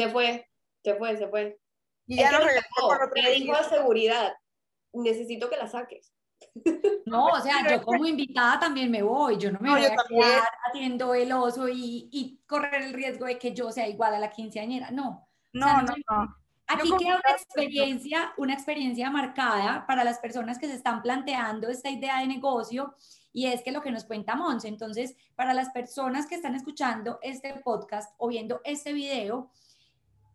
[0.00, 0.48] Se fue,
[0.82, 1.60] se fue, se fue.
[2.06, 2.66] Y ya no regresó.
[3.14, 4.32] Me dijo a seguridad,
[4.94, 6.12] necesito que la saques.
[7.06, 10.48] No, o sea, yo como invitada también me voy, yo no me voy a quedar
[10.68, 14.30] haciendo el oso y, y, correr el riesgo de que yo sea igual a la
[14.30, 15.28] quinceañera, no.
[15.52, 16.36] No, no, no.
[16.68, 21.90] Aquí queda una experiencia, una experiencia marcada para las personas que se están planteando esta
[21.90, 22.94] idea de negocio
[23.32, 27.18] y es que lo que nos cuenta Monse, entonces, para las personas que están escuchando
[27.22, 29.50] este podcast o viendo este video,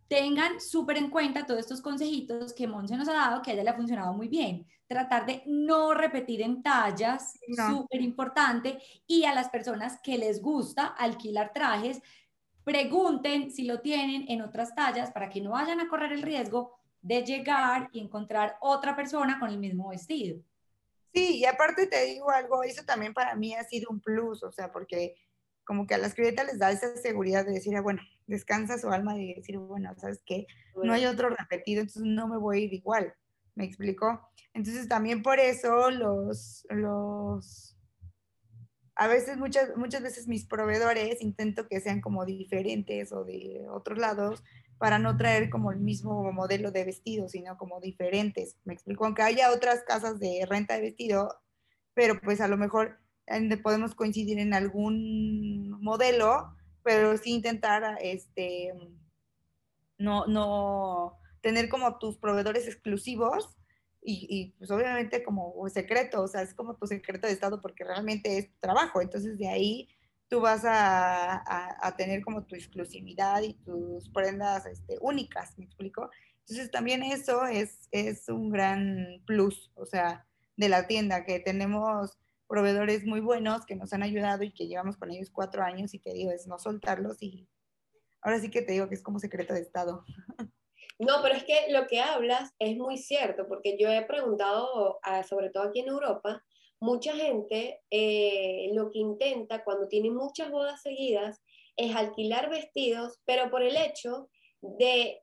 [0.08, 3.64] tengan súper en cuenta todos estos consejitos que Monse nos ha dado, que a ella
[3.64, 4.68] le ha funcionado muy bien.
[4.88, 7.40] Tratar de no repetir en tallas,
[7.70, 12.02] súper importante, y a las personas que les gusta alquilar trajes,
[12.64, 16.78] pregunten si lo tienen en otras tallas para que no vayan a correr el riesgo
[17.02, 20.42] de llegar y encontrar otra persona con el mismo vestido.
[21.14, 24.52] Sí, y aparte te digo algo, eso también para mí ha sido un plus, o
[24.52, 25.16] sea, porque
[25.66, 28.90] como que a las clientas les da esa seguridad de decir, ah, bueno, descansa su
[28.90, 30.48] alma y decir, bueno, ¿sabes qué?
[30.82, 33.14] No hay otro repetido, entonces no me voy a ir igual.
[33.56, 34.30] ¿Me explicó?
[34.54, 37.78] Entonces también por eso los, los,
[38.96, 43.98] a veces, muchas, muchas veces mis proveedores intento que sean como diferentes o de otros
[43.98, 44.44] lados
[44.78, 48.58] para no traer como el mismo modelo de vestido, sino como diferentes.
[48.66, 51.42] Me explico, aunque haya otras casas de renta de vestido,
[51.94, 53.00] pero pues a lo mejor
[53.64, 58.74] podemos coincidir en algún modelo, pero sí intentar este,
[59.98, 63.56] no, no tener como tus proveedores exclusivos
[64.02, 67.84] y, y, pues obviamente como secreto, o sea, es como tu secreto de estado porque
[67.84, 69.90] realmente es tu trabajo, entonces de ahí
[70.28, 76.10] tú vas a, a, tener como tu exclusividad y tus prendas este, únicas, ¿me explico?
[76.42, 80.26] Entonces también eso es, es un gran plus, o sea,
[80.58, 84.98] de la tienda, que tenemos proveedores muy buenos que nos han ayudado y que llevamos
[84.98, 87.48] con ellos cuatro años y que digo, es no soltarlos y
[88.22, 90.04] ahora sí que te digo que es como secreto de Estado.
[90.98, 95.50] No, pero es que lo que hablas es muy cierto, porque yo he preguntado, sobre
[95.50, 96.42] todo aquí en Europa,
[96.80, 101.42] mucha gente eh, lo que intenta cuando tiene muchas bodas seguidas
[101.76, 104.30] es alquilar vestidos, pero por el hecho
[104.62, 105.22] de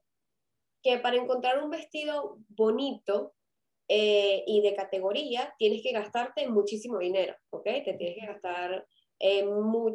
[0.83, 3.33] que para encontrar un vestido bonito
[3.87, 7.63] eh, y de categoría tienes que gastarte muchísimo dinero, ¿ok?
[7.63, 8.85] Te tienes que gastar
[9.19, 9.45] eh,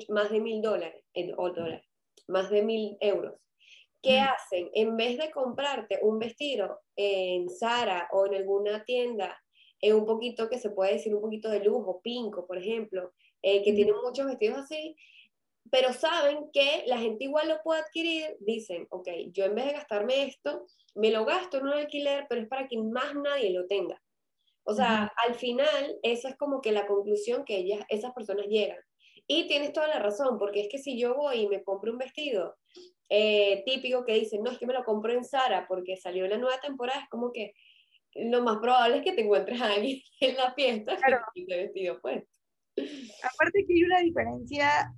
[0.08, 1.04] más de mil dólares,
[1.36, 1.86] o dólares,
[2.26, 3.34] más de mil euros.
[4.00, 4.70] ¿Qué hacen?
[4.74, 9.36] En vez de comprarte un vestido en Zara o en alguna tienda,
[9.80, 13.62] en un poquito que se puede decir un poquito de lujo, Pinco, por ejemplo, eh,
[13.62, 14.96] que tienen muchos vestidos así,
[15.70, 19.72] pero saben que la gente igual lo puede adquirir, dicen, ok, yo en vez de
[19.72, 23.66] gastarme esto, me lo gasto en un alquiler, pero es para que más nadie lo
[23.66, 24.00] tenga.
[24.64, 28.78] O sea, al final, esa es como que la conclusión que ellas, esas personas llegan.
[29.26, 31.98] Y tienes toda la razón, porque es que si yo voy y me compro un
[31.98, 32.56] vestido
[33.08, 36.36] eh, típico que dicen, no, es que me lo compro en Zara porque salió la
[36.36, 37.54] nueva temporada, es como que
[38.14, 41.22] lo más probable es que te encuentres a alguien en la fiesta claro.
[41.34, 42.28] que vestido puesto.
[42.76, 44.92] Aparte que hay una diferencia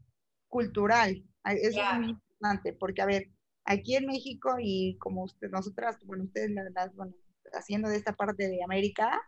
[0.51, 1.25] cultural.
[1.45, 3.31] Eso es muy importante, porque a ver,
[3.65, 7.15] aquí en México y como usted, nosotras, bueno, ustedes la verdad, bueno,
[7.55, 9.23] haciendo de esta parte de América,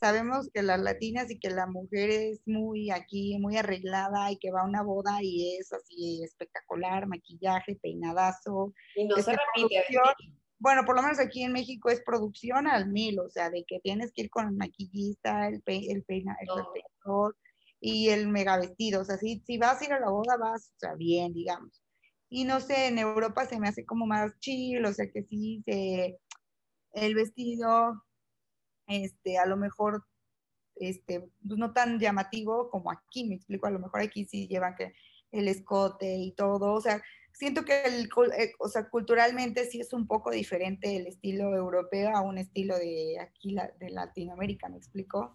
[0.00, 4.50] sabemos que las latinas y que la mujer es muy aquí, muy arreglada y que
[4.50, 8.72] va a una boda y es así espectacular, maquillaje, peinadazo.
[8.94, 9.84] Y no se repite.
[10.60, 13.78] Bueno, por lo menos aquí en México es producción al mil, o sea, de que
[13.78, 17.36] tienes que ir con el maquillista, el, el, peina, el peinador,
[17.80, 19.02] y el mega vestido.
[19.02, 21.82] O sea, si, si vas a ir a la boda, vas, o sea, bien, digamos.
[22.30, 25.62] Y no sé, en Europa se me hace como más chill, o sea, que sí,
[25.64, 26.18] se,
[26.92, 28.02] el vestido,
[28.86, 30.04] este, a lo mejor,
[30.76, 34.76] este, pues no tan llamativo como aquí, me explico, a lo mejor aquí sí llevan
[34.76, 34.92] que
[35.32, 37.02] el escote y todo, o sea,
[37.32, 42.14] siento que el, eh, o sea, culturalmente sí es un poco diferente el estilo europeo
[42.14, 45.34] a un estilo de aquí, de Latinoamérica, ¿me explico?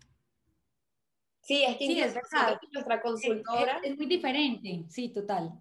[1.43, 2.15] Sí, es que sí, es
[2.71, 3.79] nuestra consultora.
[3.83, 5.51] Es, muy diferente, sí, total.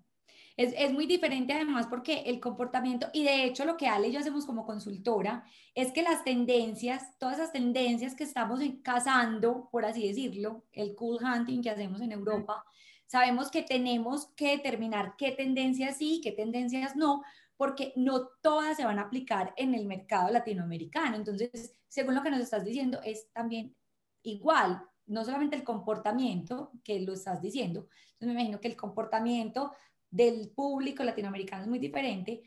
[0.56, 4.12] Es, es, muy diferente además porque el comportamiento, y de hecho lo que Ale y
[4.12, 9.84] yo hacemos como consultora, es que las tendencias, todas esas tendencias que estamos cazando, por
[9.84, 12.64] así decirlo, el cool hunting que hacemos en Europa,
[13.06, 17.22] sabemos que tenemos que determinar qué tendencias sí, qué tendencias no,
[17.56, 21.16] porque no todas se van a aplicar en el mercado latinoamericano.
[21.16, 23.74] Entonces, según lo que nos estás diciendo, es también
[24.22, 29.72] igual, no solamente el comportamiento que lo estás diciendo, entonces me imagino que el comportamiento
[30.10, 32.42] del público latinoamericano es muy diferente,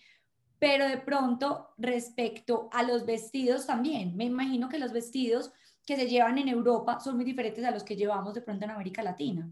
[0.59, 5.51] pero de pronto respecto a los vestidos también, me imagino que los vestidos
[5.85, 8.71] que se llevan en Europa son muy diferentes a los que llevamos de pronto en
[8.71, 9.49] América Latina.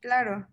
[0.00, 0.48] Claro.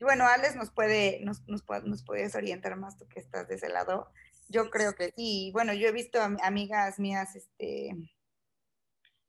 [0.00, 3.68] Bueno, Alex nos puede, nos, nos, nos puedes orientar más tú que estás de ese
[3.68, 4.08] lado.
[4.48, 5.50] Yo creo que sí.
[5.52, 7.96] Bueno, yo he visto amigas mías, este,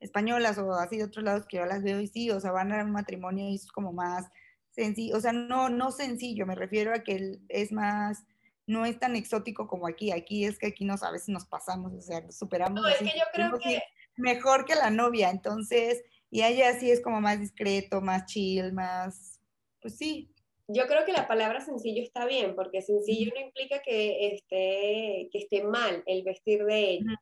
[0.02, 2.72] españolas o así de otros lados que yo las veo y sí, o sea, van
[2.74, 4.26] a un matrimonio y es como más
[4.72, 8.26] sencillo, o sea, no, no sencillo, me refiero a que es más,
[8.66, 11.94] no es tan exótico como aquí, aquí es que aquí nos, a veces nos pasamos,
[11.94, 12.82] o sea, superamos.
[12.82, 13.82] No, es que yo creo que...
[14.18, 19.40] Mejor que la novia, entonces, y ella sí es como más discreto, más chill, más,
[19.82, 20.30] pues sí.
[20.68, 25.38] Yo creo que la palabra sencillo está bien, porque sencillo no implica que esté, que
[25.40, 27.22] esté mal el vestir de ella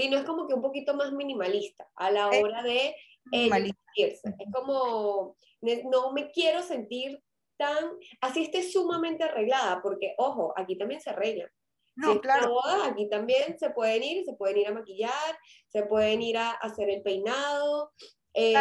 [0.00, 2.94] sino es como que un poquito más minimalista a la eh, hora de
[3.32, 3.72] eh.
[3.96, 4.22] Es
[4.52, 7.22] como, no me quiero sentir
[7.58, 7.84] tan,
[8.22, 11.50] así esté sumamente arreglada, porque ojo, aquí también se arregla.
[11.96, 12.56] No, claro.
[12.84, 15.38] aquí también se pueden ir, se pueden ir a maquillar,
[15.68, 17.92] se pueden ir a hacer el peinado,
[18.32, 18.54] eh,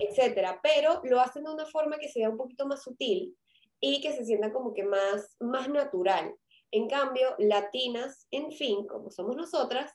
[0.00, 3.36] etcétera, pero lo hacen de una forma que sea un poquito más sutil
[3.78, 6.34] y que se sienta como que más, más natural.
[6.72, 9.92] En cambio, latinas, en fin, como somos nosotras,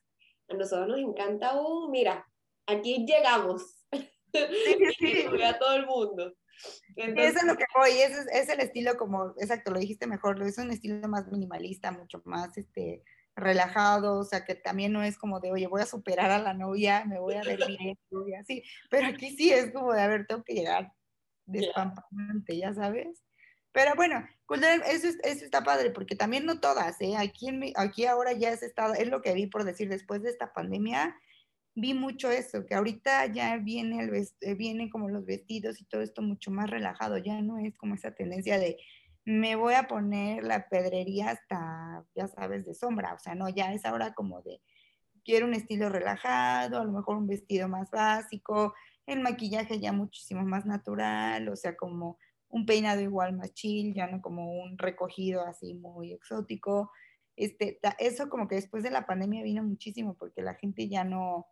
[0.49, 2.27] a nosotros nos encanta un, mira,
[2.65, 3.85] aquí llegamos.
[3.91, 4.01] Sí,
[5.43, 6.33] a todo el mundo.
[6.95, 10.57] eso es lo que voy, es, es, el estilo como, exacto, lo dijiste mejor, es
[10.57, 13.03] un estilo más minimalista, mucho más este,
[13.35, 16.53] relajado, o sea, que también no es como de, oye, voy a superar a la
[16.53, 20.07] novia, me voy a ver bien, y así, pero aquí sí es como de, a
[20.07, 20.91] ver, tengo que llegar
[21.45, 23.23] despampante, ya sabes.
[23.77, 24.27] Pero bueno,
[24.87, 27.15] eso, eso está padre, porque también no todas, ¿eh?
[27.15, 30.51] Aquí, aquí ahora ya es, estado, es lo que vi por decir, después de esta
[30.51, 31.15] pandemia,
[31.75, 36.01] vi mucho eso, que ahorita ya viene, el eh, viene como los vestidos y todo
[36.01, 38.77] esto mucho más relajado, ya no es como esa tendencia de
[39.25, 43.73] me voy a poner la pedrería hasta, ya sabes, de sombra, o sea, no, ya
[43.73, 44.59] es ahora como de
[45.23, 48.73] quiero un estilo relajado, a lo mejor un vestido más básico,
[49.05, 52.17] el maquillaje ya muchísimo más natural, o sea, como
[52.49, 56.91] un peinado igual más chill, ya no como un recogido así muy exótico.
[57.35, 61.47] Este, eso como que después de la pandemia vino muchísimo porque la gente ya no,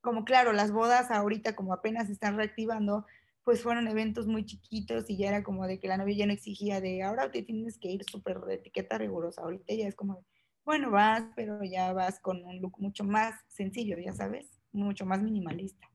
[0.00, 3.06] como claro, las bodas ahorita como apenas están reactivando,
[3.44, 6.32] pues fueron eventos muy chiquitos y ya era como de que la novia ya no
[6.32, 10.24] exigía de ahora te tienes que ir súper de etiqueta rigurosa, ahorita ya es como,
[10.64, 15.22] bueno, vas, pero ya vas con un look mucho más sencillo, ya sabes, mucho más
[15.22, 15.89] minimalista.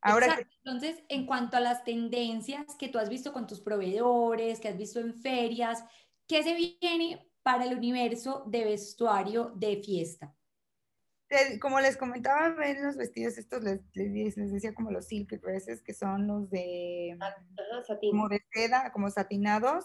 [0.00, 4.68] Ahora Entonces, en cuanto a las tendencias que tú has visto con tus proveedores, que
[4.68, 5.84] has visto en ferias,
[6.26, 10.34] ¿qué se viene para el universo de vestuario de fiesta?
[11.60, 15.92] Como les comentaba, ven los vestidos estos, les, les, decía como los silk dresses, que
[15.92, 17.18] son los de,
[18.10, 19.84] como de seda, como satinados.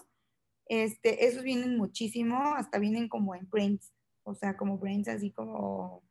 [0.67, 3.91] Este, esos vienen muchísimo, hasta vienen como en prints,
[4.23, 6.01] o sea, como prints así como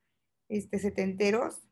[0.51, 1.63] este, setenteros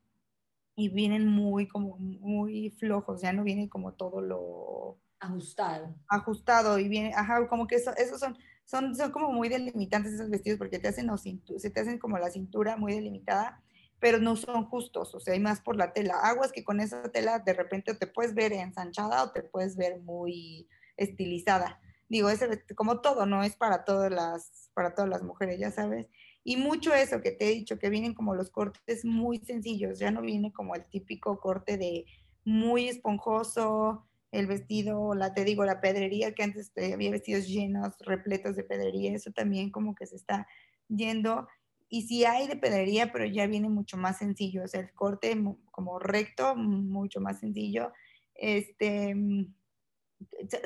[0.80, 5.94] y vienen muy como muy flojos, ya no viene como todo lo ajustado.
[6.08, 10.30] Ajustado y viene, ajá, como que eso, esos son, son, son como muy delimitantes esos
[10.30, 13.62] vestidos porque te hacen, se te hacen como la cintura muy delimitada,
[13.98, 16.14] pero no son justos, o sea, hay más por la tela.
[16.22, 20.00] Aguas que con esa tela de repente te puedes ver ensanchada o te puedes ver
[20.00, 20.66] muy
[20.96, 21.78] estilizada.
[22.08, 26.06] Digo, ese, como todo, no es para todas las, para todas las mujeres, ya sabes.
[26.42, 30.10] Y mucho eso que te he dicho, que vienen como los cortes muy sencillos, ya
[30.10, 32.06] no viene como el típico corte de
[32.44, 38.56] muy esponjoso, el vestido, la te digo, la pedrería, que antes había vestidos llenos, repletos
[38.56, 40.46] de pedrería, eso también como que se está
[40.88, 41.48] yendo.
[41.88, 45.36] Y sí hay de pedrería, pero ya viene mucho más sencillo, o sea, el corte
[45.72, 47.92] como recto, mucho más sencillo.
[48.34, 49.14] Este,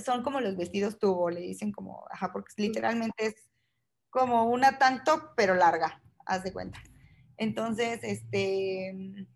[0.04, 3.34] son como los vestidos tubo, le dicen como, ajá, porque literalmente es
[4.14, 6.80] como una tanto, pero larga, haz de cuenta.
[7.36, 9.26] Entonces, este,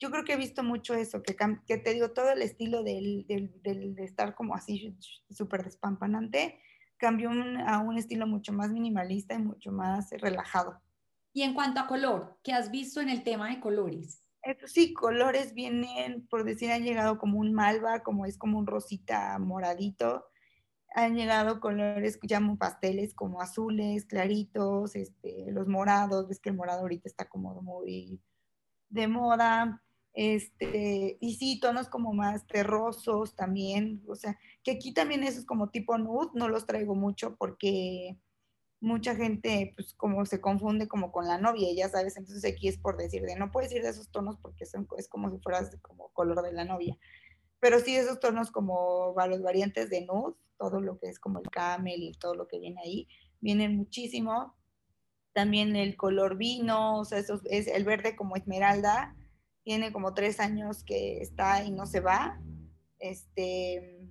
[0.00, 3.26] yo creo que he visto mucho eso, que, que te digo, todo el estilo del,
[3.28, 4.96] del, de estar como así
[5.28, 6.58] súper despampanante,
[6.96, 7.30] cambió
[7.66, 10.80] a un estilo mucho más minimalista y mucho más relajado.
[11.34, 14.22] Y en cuanto a color, ¿qué has visto en el tema de colores?
[14.64, 19.38] Sí, colores vienen, por decir, han llegado como un malva, como es como un rosita
[19.38, 20.24] moradito,
[20.94, 26.80] han llegado colores, llamo pasteles como azules, claritos, este, los morados, ves que el morado
[26.82, 28.20] ahorita está como muy
[28.88, 29.82] de moda,
[30.14, 35.70] este, y sí, tonos como más terrosos también, o sea, que aquí también esos como
[35.70, 38.18] tipo nude, no los traigo mucho porque
[38.80, 42.76] mucha gente, pues como se confunde como con la novia, ya sabes, entonces aquí es
[42.76, 45.74] por decir de no puedes ir de esos tonos porque son, es como si fueras
[45.80, 46.98] como color de la novia,
[47.60, 51.50] pero sí esos tonos como los variantes de nude, todo lo que es como el
[51.50, 53.08] camel y todo lo que viene ahí,
[53.40, 54.56] vienen muchísimo.
[55.32, 59.16] También el color vino, o sea, eso es el verde como esmeralda,
[59.64, 62.40] tiene como tres años que está y no se va.
[63.00, 64.08] Este,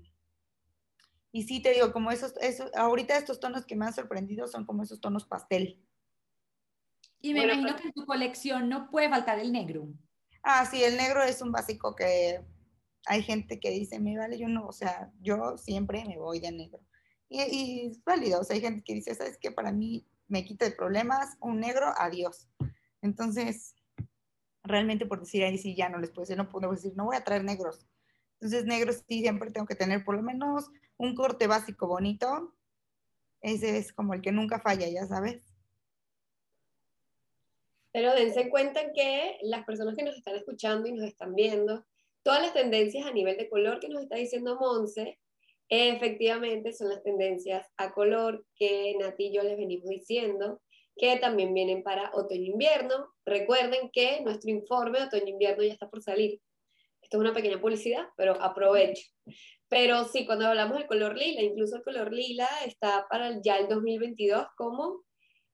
[1.32, 4.66] y sí te digo, como esos, esos, ahorita estos tonos que me han sorprendido son
[4.66, 5.82] como esos tonos pastel.
[7.22, 9.88] Y me imagino que en tu colección no puede faltar el negro.
[10.44, 12.42] Ah, sí, el negro es un básico que
[13.06, 16.52] hay gente que dice, me vale, yo no, o sea, yo siempre me voy de
[16.52, 16.80] negro.
[17.30, 19.52] Y, es válido, o sea, hay gente que dice, ¿sabes qué?
[19.52, 22.48] Para mí me quita de problemas, un negro, adiós.
[23.02, 23.76] Entonces,
[24.64, 27.16] realmente por decir ahí sí ya no les puedo decir, no puedo decir, no voy
[27.16, 27.88] a traer negros.
[28.34, 32.54] Entonces, negros sí siempre tengo que tener por lo menos un corte básico bonito.
[33.42, 35.52] Ese es como el que nunca falla, ya sabes.
[37.94, 41.86] Pero dense cuenta que las personas que nos están escuchando y nos están viendo,
[42.24, 45.20] todas las tendencias a nivel de color que nos está diciendo Monse,
[45.70, 50.62] efectivamente son las tendencias a color que Nati y yo les venimos diciendo
[50.98, 53.14] que también vienen para otoño-invierno.
[53.26, 56.42] Recuerden que nuestro informe otoño-invierno ya está por salir.
[57.02, 59.04] Esto es una pequeña publicidad, pero aprovecho.
[59.70, 63.70] Pero sí, cuando hablamos del color lila, incluso el color lila está para ya el
[63.70, 65.02] 2022 como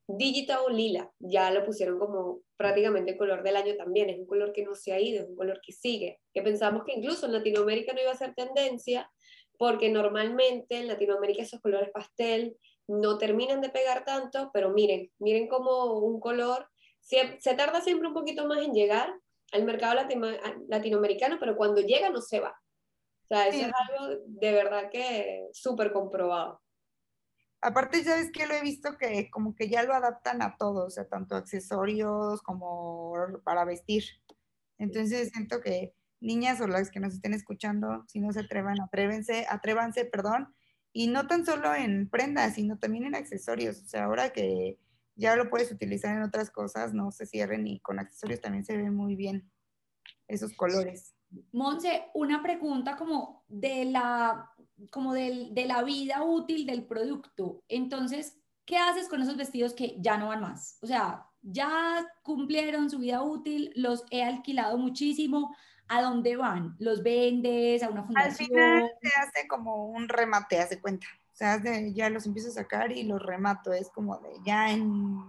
[0.08, 1.12] digital lila.
[1.20, 4.10] Ya lo pusieron como prácticamente el color del año también.
[4.10, 6.20] Es un color que no se ha ido, es un color que sigue.
[6.34, 9.12] Que pensamos que incluso en Latinoamérica no iba a ser tendencia,
[9.58, 15.48] porque normalmente en Latinoamérica esos colores pastel no terminan de pegar tanto, pero miren, miren
[15.48, 16.68] como un color
[17.02, 19.14] se, se tarda siempre un poquito más en llegar
[19.54, 19.96] al mercado
[20.68, 22.60] latinoamericano, pero cuando llega no se va.
[23.24, 26.62] O sea, eso es algo de verdad que súper comprobado.
[27.62, 30.90] Aparte, sabes que lo he visto que como que ya lo adaptan a todo, o
[30.90, 34.04] sea, tanto accesorios como para vestir.
[34.78, 39.46] Entonces siento que niñas o las que nos estén escuchando, si no se atrevan, atrévense,
[39.50, 40.54] atrévanse, perdón,
[40.94, 43.82] y no tan solo en prendas, sino también en accesorios.
[43.82, 44.80] O sea, ahora que
[45.16, 48.78] ya lo puedes utilizar en otras cosas, no se cierren y con accesorios también se
[48.78, 49.52] ven muy bien
[50.28, 51.16] esos colores.
[51.52, 54.52] Monse, una pregunta como de la,
[54.92, 57.64] como de la vida útil del producto.
[57.68, 60.78] Entonces, ¿qué haces con esos vestidos que ya no van más?
[60.82, 65.56] O sea, ya cumplieron su vida útil, los he alquilado muchísimo,
[65.88, 66.76] ¿a dónde van?
[66.80, 68.50] ¿Los vendes a una fundación?
[68.50, 71.08] Al final se hace como un remate, hace cuenta.
[71.32, 71.62] O sea,
[71.94, 73.72] ya los empiezo a sacar y los remato.
[73.72, 75.24] Es como de ya en,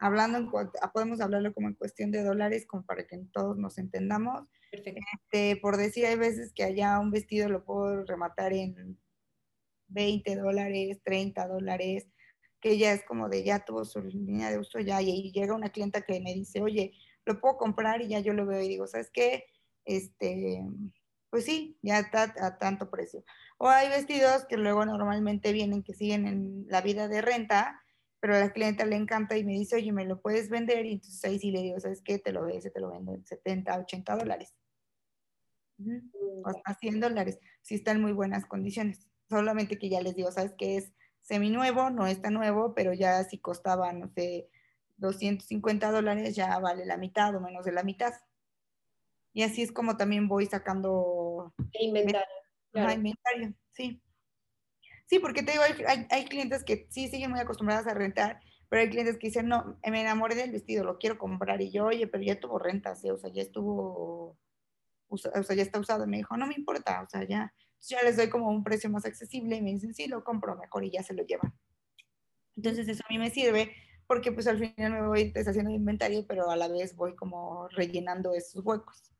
[0.00, 0.50] hablando, en,
[0.92, 4.48] podemos hablarlo como en cuestión de dólares, como para que todos nos entendamos.
[4.70, 5.00] Perfecto.
[5.14, 8.98] Este, por decir, hay veces que allá un vestido lo puedo rematar en
[9.88, 12.08] 20 dólares, 30 dólares,
[12.60, 15.70] que ya es como de ya tuvo su línea de uso ya, y llega una
[15.70, 16.92] clienta que me dice, oye,
[17.24, 19.44] lo puedo comprar y ya yo lo veo y digo, ¿sabes qué?
[19.84, 20.62] este,
[21.30, 23.24] pues sí, ya está a tanto precio.
[23.58, 27.82] O hay vestidos que luego normalmente vienen que siguen en la vida de renta,
[28.20, 30.84] pero a la clienta le encanta y me dice, oye, ¿me lo puedes vender?
[30.84, 32.18] Y entonces ahí sí le digo, ¿sabes qué?
[32.18, 34.54] Te lo ves, te lo vendo en 70, 80 dólares.
[36.12, 39.08] O hasta 100 dólares, si está en muy buenas condiciones.
[39.30, 40.76] Solamente que ya les digo, ¿sabes qué?
[40.76, 40.92] Es
[41.22, 44.50] semi-nuevo, no está nuevo, pero ya si costaba, no sé,
[44.98, 48.12] 250 dólares, ya vale la mitad o menos de la mitad.
[49.32, 51.54] Y así es como también voy sacando...
[51.72, 52.26] inventario.
[52.74, 54.02] inventario, sí.
[55.10, 58.82] Sí, porque te digo, hay, hay, clientes que sí siguen muy acostumbradas a rentar, pero
[58.82, 61.60] hay clientes que dicen, no, me enamoré del vestido, lo quiero comprar.
[61.60, 64.38] Y yo, oye, pero ya tuvo rentas, o sea, ya estuvo,
[65.08, 66.04] o sea, ya está usado.
[66.04, 68.88] Y me dijo, no me importa, o sea, ya, ya les doy como un precio
[68.88, 71.52] más accesible y me dicen, sí, lo compro mejor y ya se lo llevan.
[72.54, 73.74] Entonces eso a mí me sirve
[74.06, 77.66] porque pues al final me voy deshaciendo de inventario, pero a la vez voy como
[77.70, 79.10] rellenando esos huecos.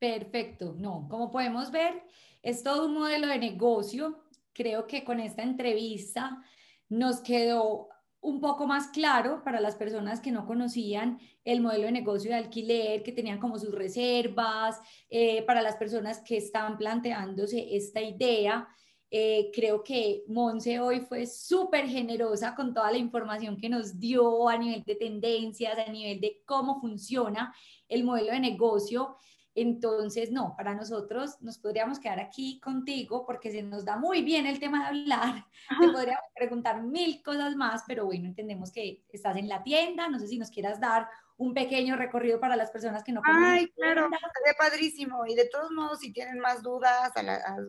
[0.00, 2.02] Perfecto, no, como podemos ver,
[2.42, 4.24] es todo un modelo de negocio.
[4.52, 6.42] Creo que con esta entrevista
[6.88, 7.88] nos quedó
[8.20, 12.36] un poco más claro para las personas que no conocían el modelo de negocio de
[12.36, 14.80] alquiler, que tenían como sus reservas,
[15.10, 18.68] eh, para las personas que estaban planteándose esta idea.
[19.10, 24.48] Eh, creo que Monse hoy fue súper generosa con toda la información que nos dio
[24.48, 27.52] a nivel de tendencias, a nivel de cómo funciona
[27.88, 29.16] el modelo de negocio.
[29.54, 34.46] Entonces, no, para nosotros nos podríamos quedar aquí contigo porque se nos da muy bien
[34.46, 35.46] el tema de hablar.
[35.80, 40.08] Te podríamos preguntar mil cosas más, pero bueno, entendemos que estás en la tienda.
[40.08, 43.44] No sé si nos quieras dar un pequeño recorrido para las personas que no conocen.
[43.44, 45.26] Ay, claro, estaría padrísimo.
[45.26, 47.12] Y de todos modos, si tienen más dudas,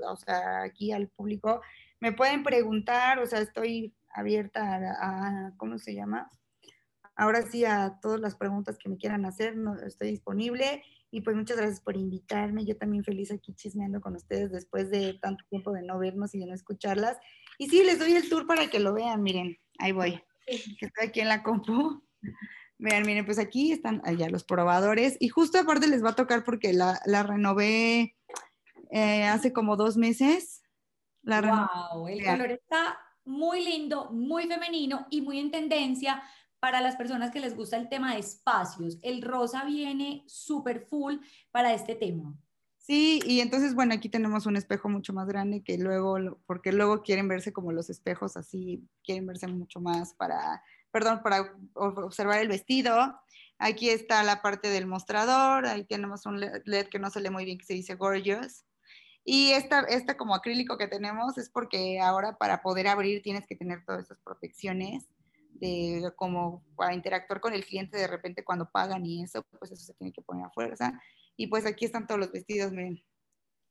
[0.07, 1.61] o sea, aquí al público,
[1.99, 6.29] me pueden preguntar, o sea, estoy abierta a, a ¿cómo se llama?
[7.15, 10.83] Ahora sí, a todas las preguntas que me quieran hacer, no, estoy disponible.
[11.13, 12.65] Y pues muchas gracias por invitarme.
[12.65, 16.39] Yo también feliz aquí chismeando con ustedes después de tanto tiempo de no vernos y
[16.39, 17.17] de no escucharlas.
[17.59, 19.21] Y sí, les doy el tour para que lo vean.
[19.21, 20.19] Miren, ahí voy.
[20.47, 22.03] Que estoy aquí en la compu.
[22.79, 25.15] Vean, miren, pues aquí están allá los probadores.
[25.19, 28.17] Y justo aparte les va a tocar porque la, la renové
[28.89, 30.63] eh, hace como dos meses.
[31.21, 36.23] La wow, el color está muy lindo, muy femenino y muy en tendencia
[36.63, 38.97] para las personas que les gusta el tema de espacios.
[39.01, 41.15] El rosa viene súper full
[41.51, 42.33] para este tema.
[42.77, 47.01] Sí, y entonces, bueno, aquí tenemos un espejo mucho más grande que luego, porque luego
[47.01, 52.47] quieren verse como los espejos así, quieren verse mucho más para, perdón, para observar el
[52.47, 53.13] vestido.
[53.57, 57.43] Aquí está la parte del mostrador, ahí tenemos un LED que no se lee muy
[57.43, 58.63] bien que se dice Gorgeous.
[59.25, 63.57] Y esta, esta como acrílico que tenemos es porque ahora para poder abrir tienes que
[63.57, 65.09] tener todas esas protecciones
[65.63, 69.83] de como para interactuar con el cliente de repente cuando pagan y eso, pues eso
[69.83, 70.99] se tiene que poner a fuerza.
[71.37, 73.03] Y pues aquí están todos los vestidos, miren.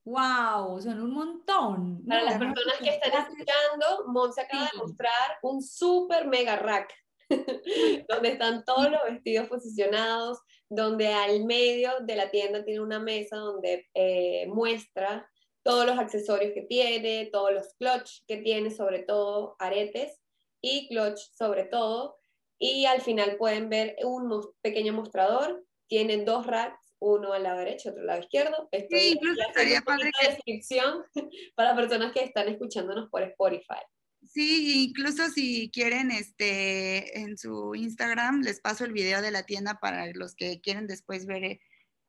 [0.04, 0.80] ¡Wow!
[0.80, 2.04] Son un montón.
[2.06, 6.92] Para las personas que están escuchando, Monse acaba de mostrar un super mega rack,
[8.08, 13.36] donde están todos los vestidos posicionados, donde al medio de la tienda tiene una mesa
[13.36, 15.28] donde eh, muestra
[15.62, 20.21] todos los accesorios que tiene, todos los clutch que tiene, sobre todo aretes,
[20.62, 22.16] y clutch sobre todo.
[22.58, 25.66] Y al final pueden ver un pequeño mostrador.
[25.88, 28.68] Tienen dos racks, uno al lado derecho, otro al lado izquierdo.
[28.70, 30.28] Estoy sí, incluso estaría padre que...
[30.28, 31.02] descripción
[31.56, 33.82] para personas que están escuchándonos por Spotify.
[34.24, 39.78] Sí, incluso si quieren, este, en su Instagram les paso el video de la tienda
[39.80, 41.60] para los que quieren después ver eh,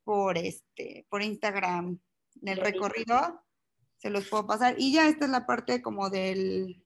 [0.04, 2.00] por este, por Instagram
[2.44, 3.44] el recorrido,
[3.98, 4.76] se los puedo pasar.
[4.78, 6.86] Y ya esta es la parte como del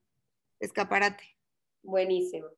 [0.60, 1.37] escaparate.
[1.82, 2.48] Buenísimo.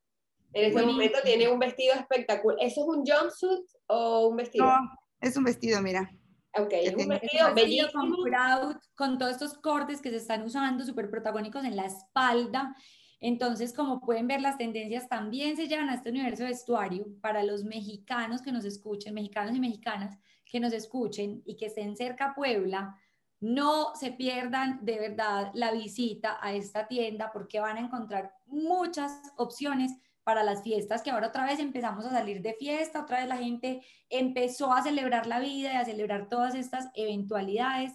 [0.52, 2.58] En ese momento tiene un vestido espectacular.
[2.60, 4.66] ¿Eso es un jumpsuit o un vestido?
[4.66, 4.78] No,
[5.20, 6.10] es un vestido, mira.
[6.58, 8.16] Ok, es un vestido bellísimo.
[8.16, 12.74] Con, con todos estos cortes que se están usando, súper protagónicos en la espalda.
[13.20, 17.44] Entonces, como pueden ver, las tendencias también se llevan a este universo de vestuario para
[17.44, 22.26] los mexicanos que nos escuchen, mexicanos y mexicanas que nos escuchen y que estén cerca
[22.26, 22.96] a Puebla
[23.40, 29.12] no se pierdan de verdad la visita a esta tienda porque van a encontrar muchas
[29.36, 33.28] opciones para las fiestas, que ahora otra vez empezamos a salir de fiesta, otra vez
[33.28, 33.80] la gente
[34.10, 37.94] empezó a celebrar la vida y a celebrar todas estas eventualidades.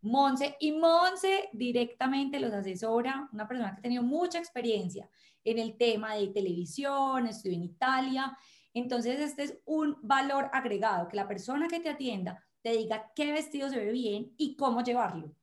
[0.00, 5.10] Monse y Monse directamente los asesora, una persona que ha tenido mucha experiencia
[5.44, 8.36] en el tema de televisión, estudió en Italia.
[8.72, 13.32] Entonces, este es un valor agregado, que la persona que te atienda te diga qué
[13.32, 15.34] vestido se ve bien y cómo llevarlo.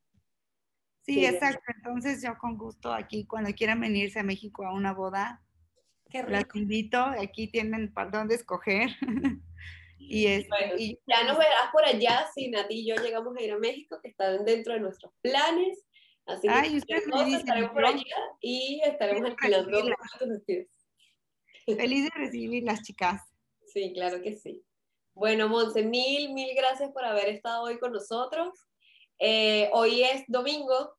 [1.03, 1.61] Sí, exacto.
[1.76, 5.45] Entonces yo con gusto aquí, cuando quieran venirse a México a una boda,
[6.24, 6.99] las invito.
[6.99, 8.89] Aquí tienen para dónde escoger.
[9.99, 10.47] y, es,
[11.07, 14.09] ya nos verás por allá si Nati y yo llegamos a ir a México, que
[14.09, 15.86] están dentro de nuestros planes.
[16.26, 16.47] Así
[16.88, 16.95] que
[17.36, 18.03] estaremos por allá
[18.41, 19.84] y estaremos alquilando
[20.28, 20.68] vestidos.
[21.66, 23.22] Feliz de recibir las chicas.
[23.68, 24.63] Sí, claro que sí.
[25.16, 28.49] Bueno, Monse, mil, mil gracias por haber estado hoy con nosotros.
[29.18, 30.93] Eh, hoy es domingo.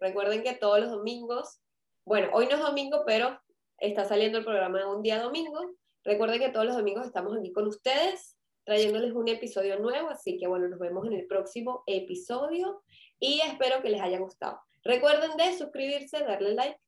[0.00, 1.60] Recuerden que todos los domingos,
[2.04, 3.40] bueno, hoy no es domingo, pero
[3.78, 5.60] está saliendo el programa un día domingo.
[6.02, 10.08] Recuerden que todos los domingos estamos aquí con ustedes, trayéndoles un episodio nuevo.
[10.08, 12.82] Así que bueno, nos vemos en el próximo episodio
[13.20, 14.60] y espero que les haya gustado.
[14.82, 16.80] Recuerden de suscribirse, darle like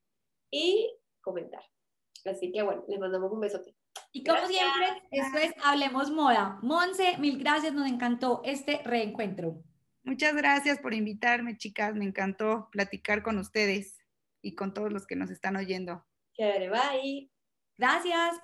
[0.51, 1.63] y comentar.
[2.25, 3.73] Así que bueno, les mandamos un besote.
[4.13, 6.59] Y como siempre, esto es Hablemos Moda.
[6.63, 9.63] Monse, mil gracias, nos encantó este reencuentro.
[10.05, 11.95] Muchas gracias por invitarme, chicas.
[11.95, 13.99] Me encantó platicar con ustedes
[14.43, 16.05] y con todos los que nos están oyendo.
[16.35, 17.31] Chévere, bye.
[17.79, 18.41] Gracias.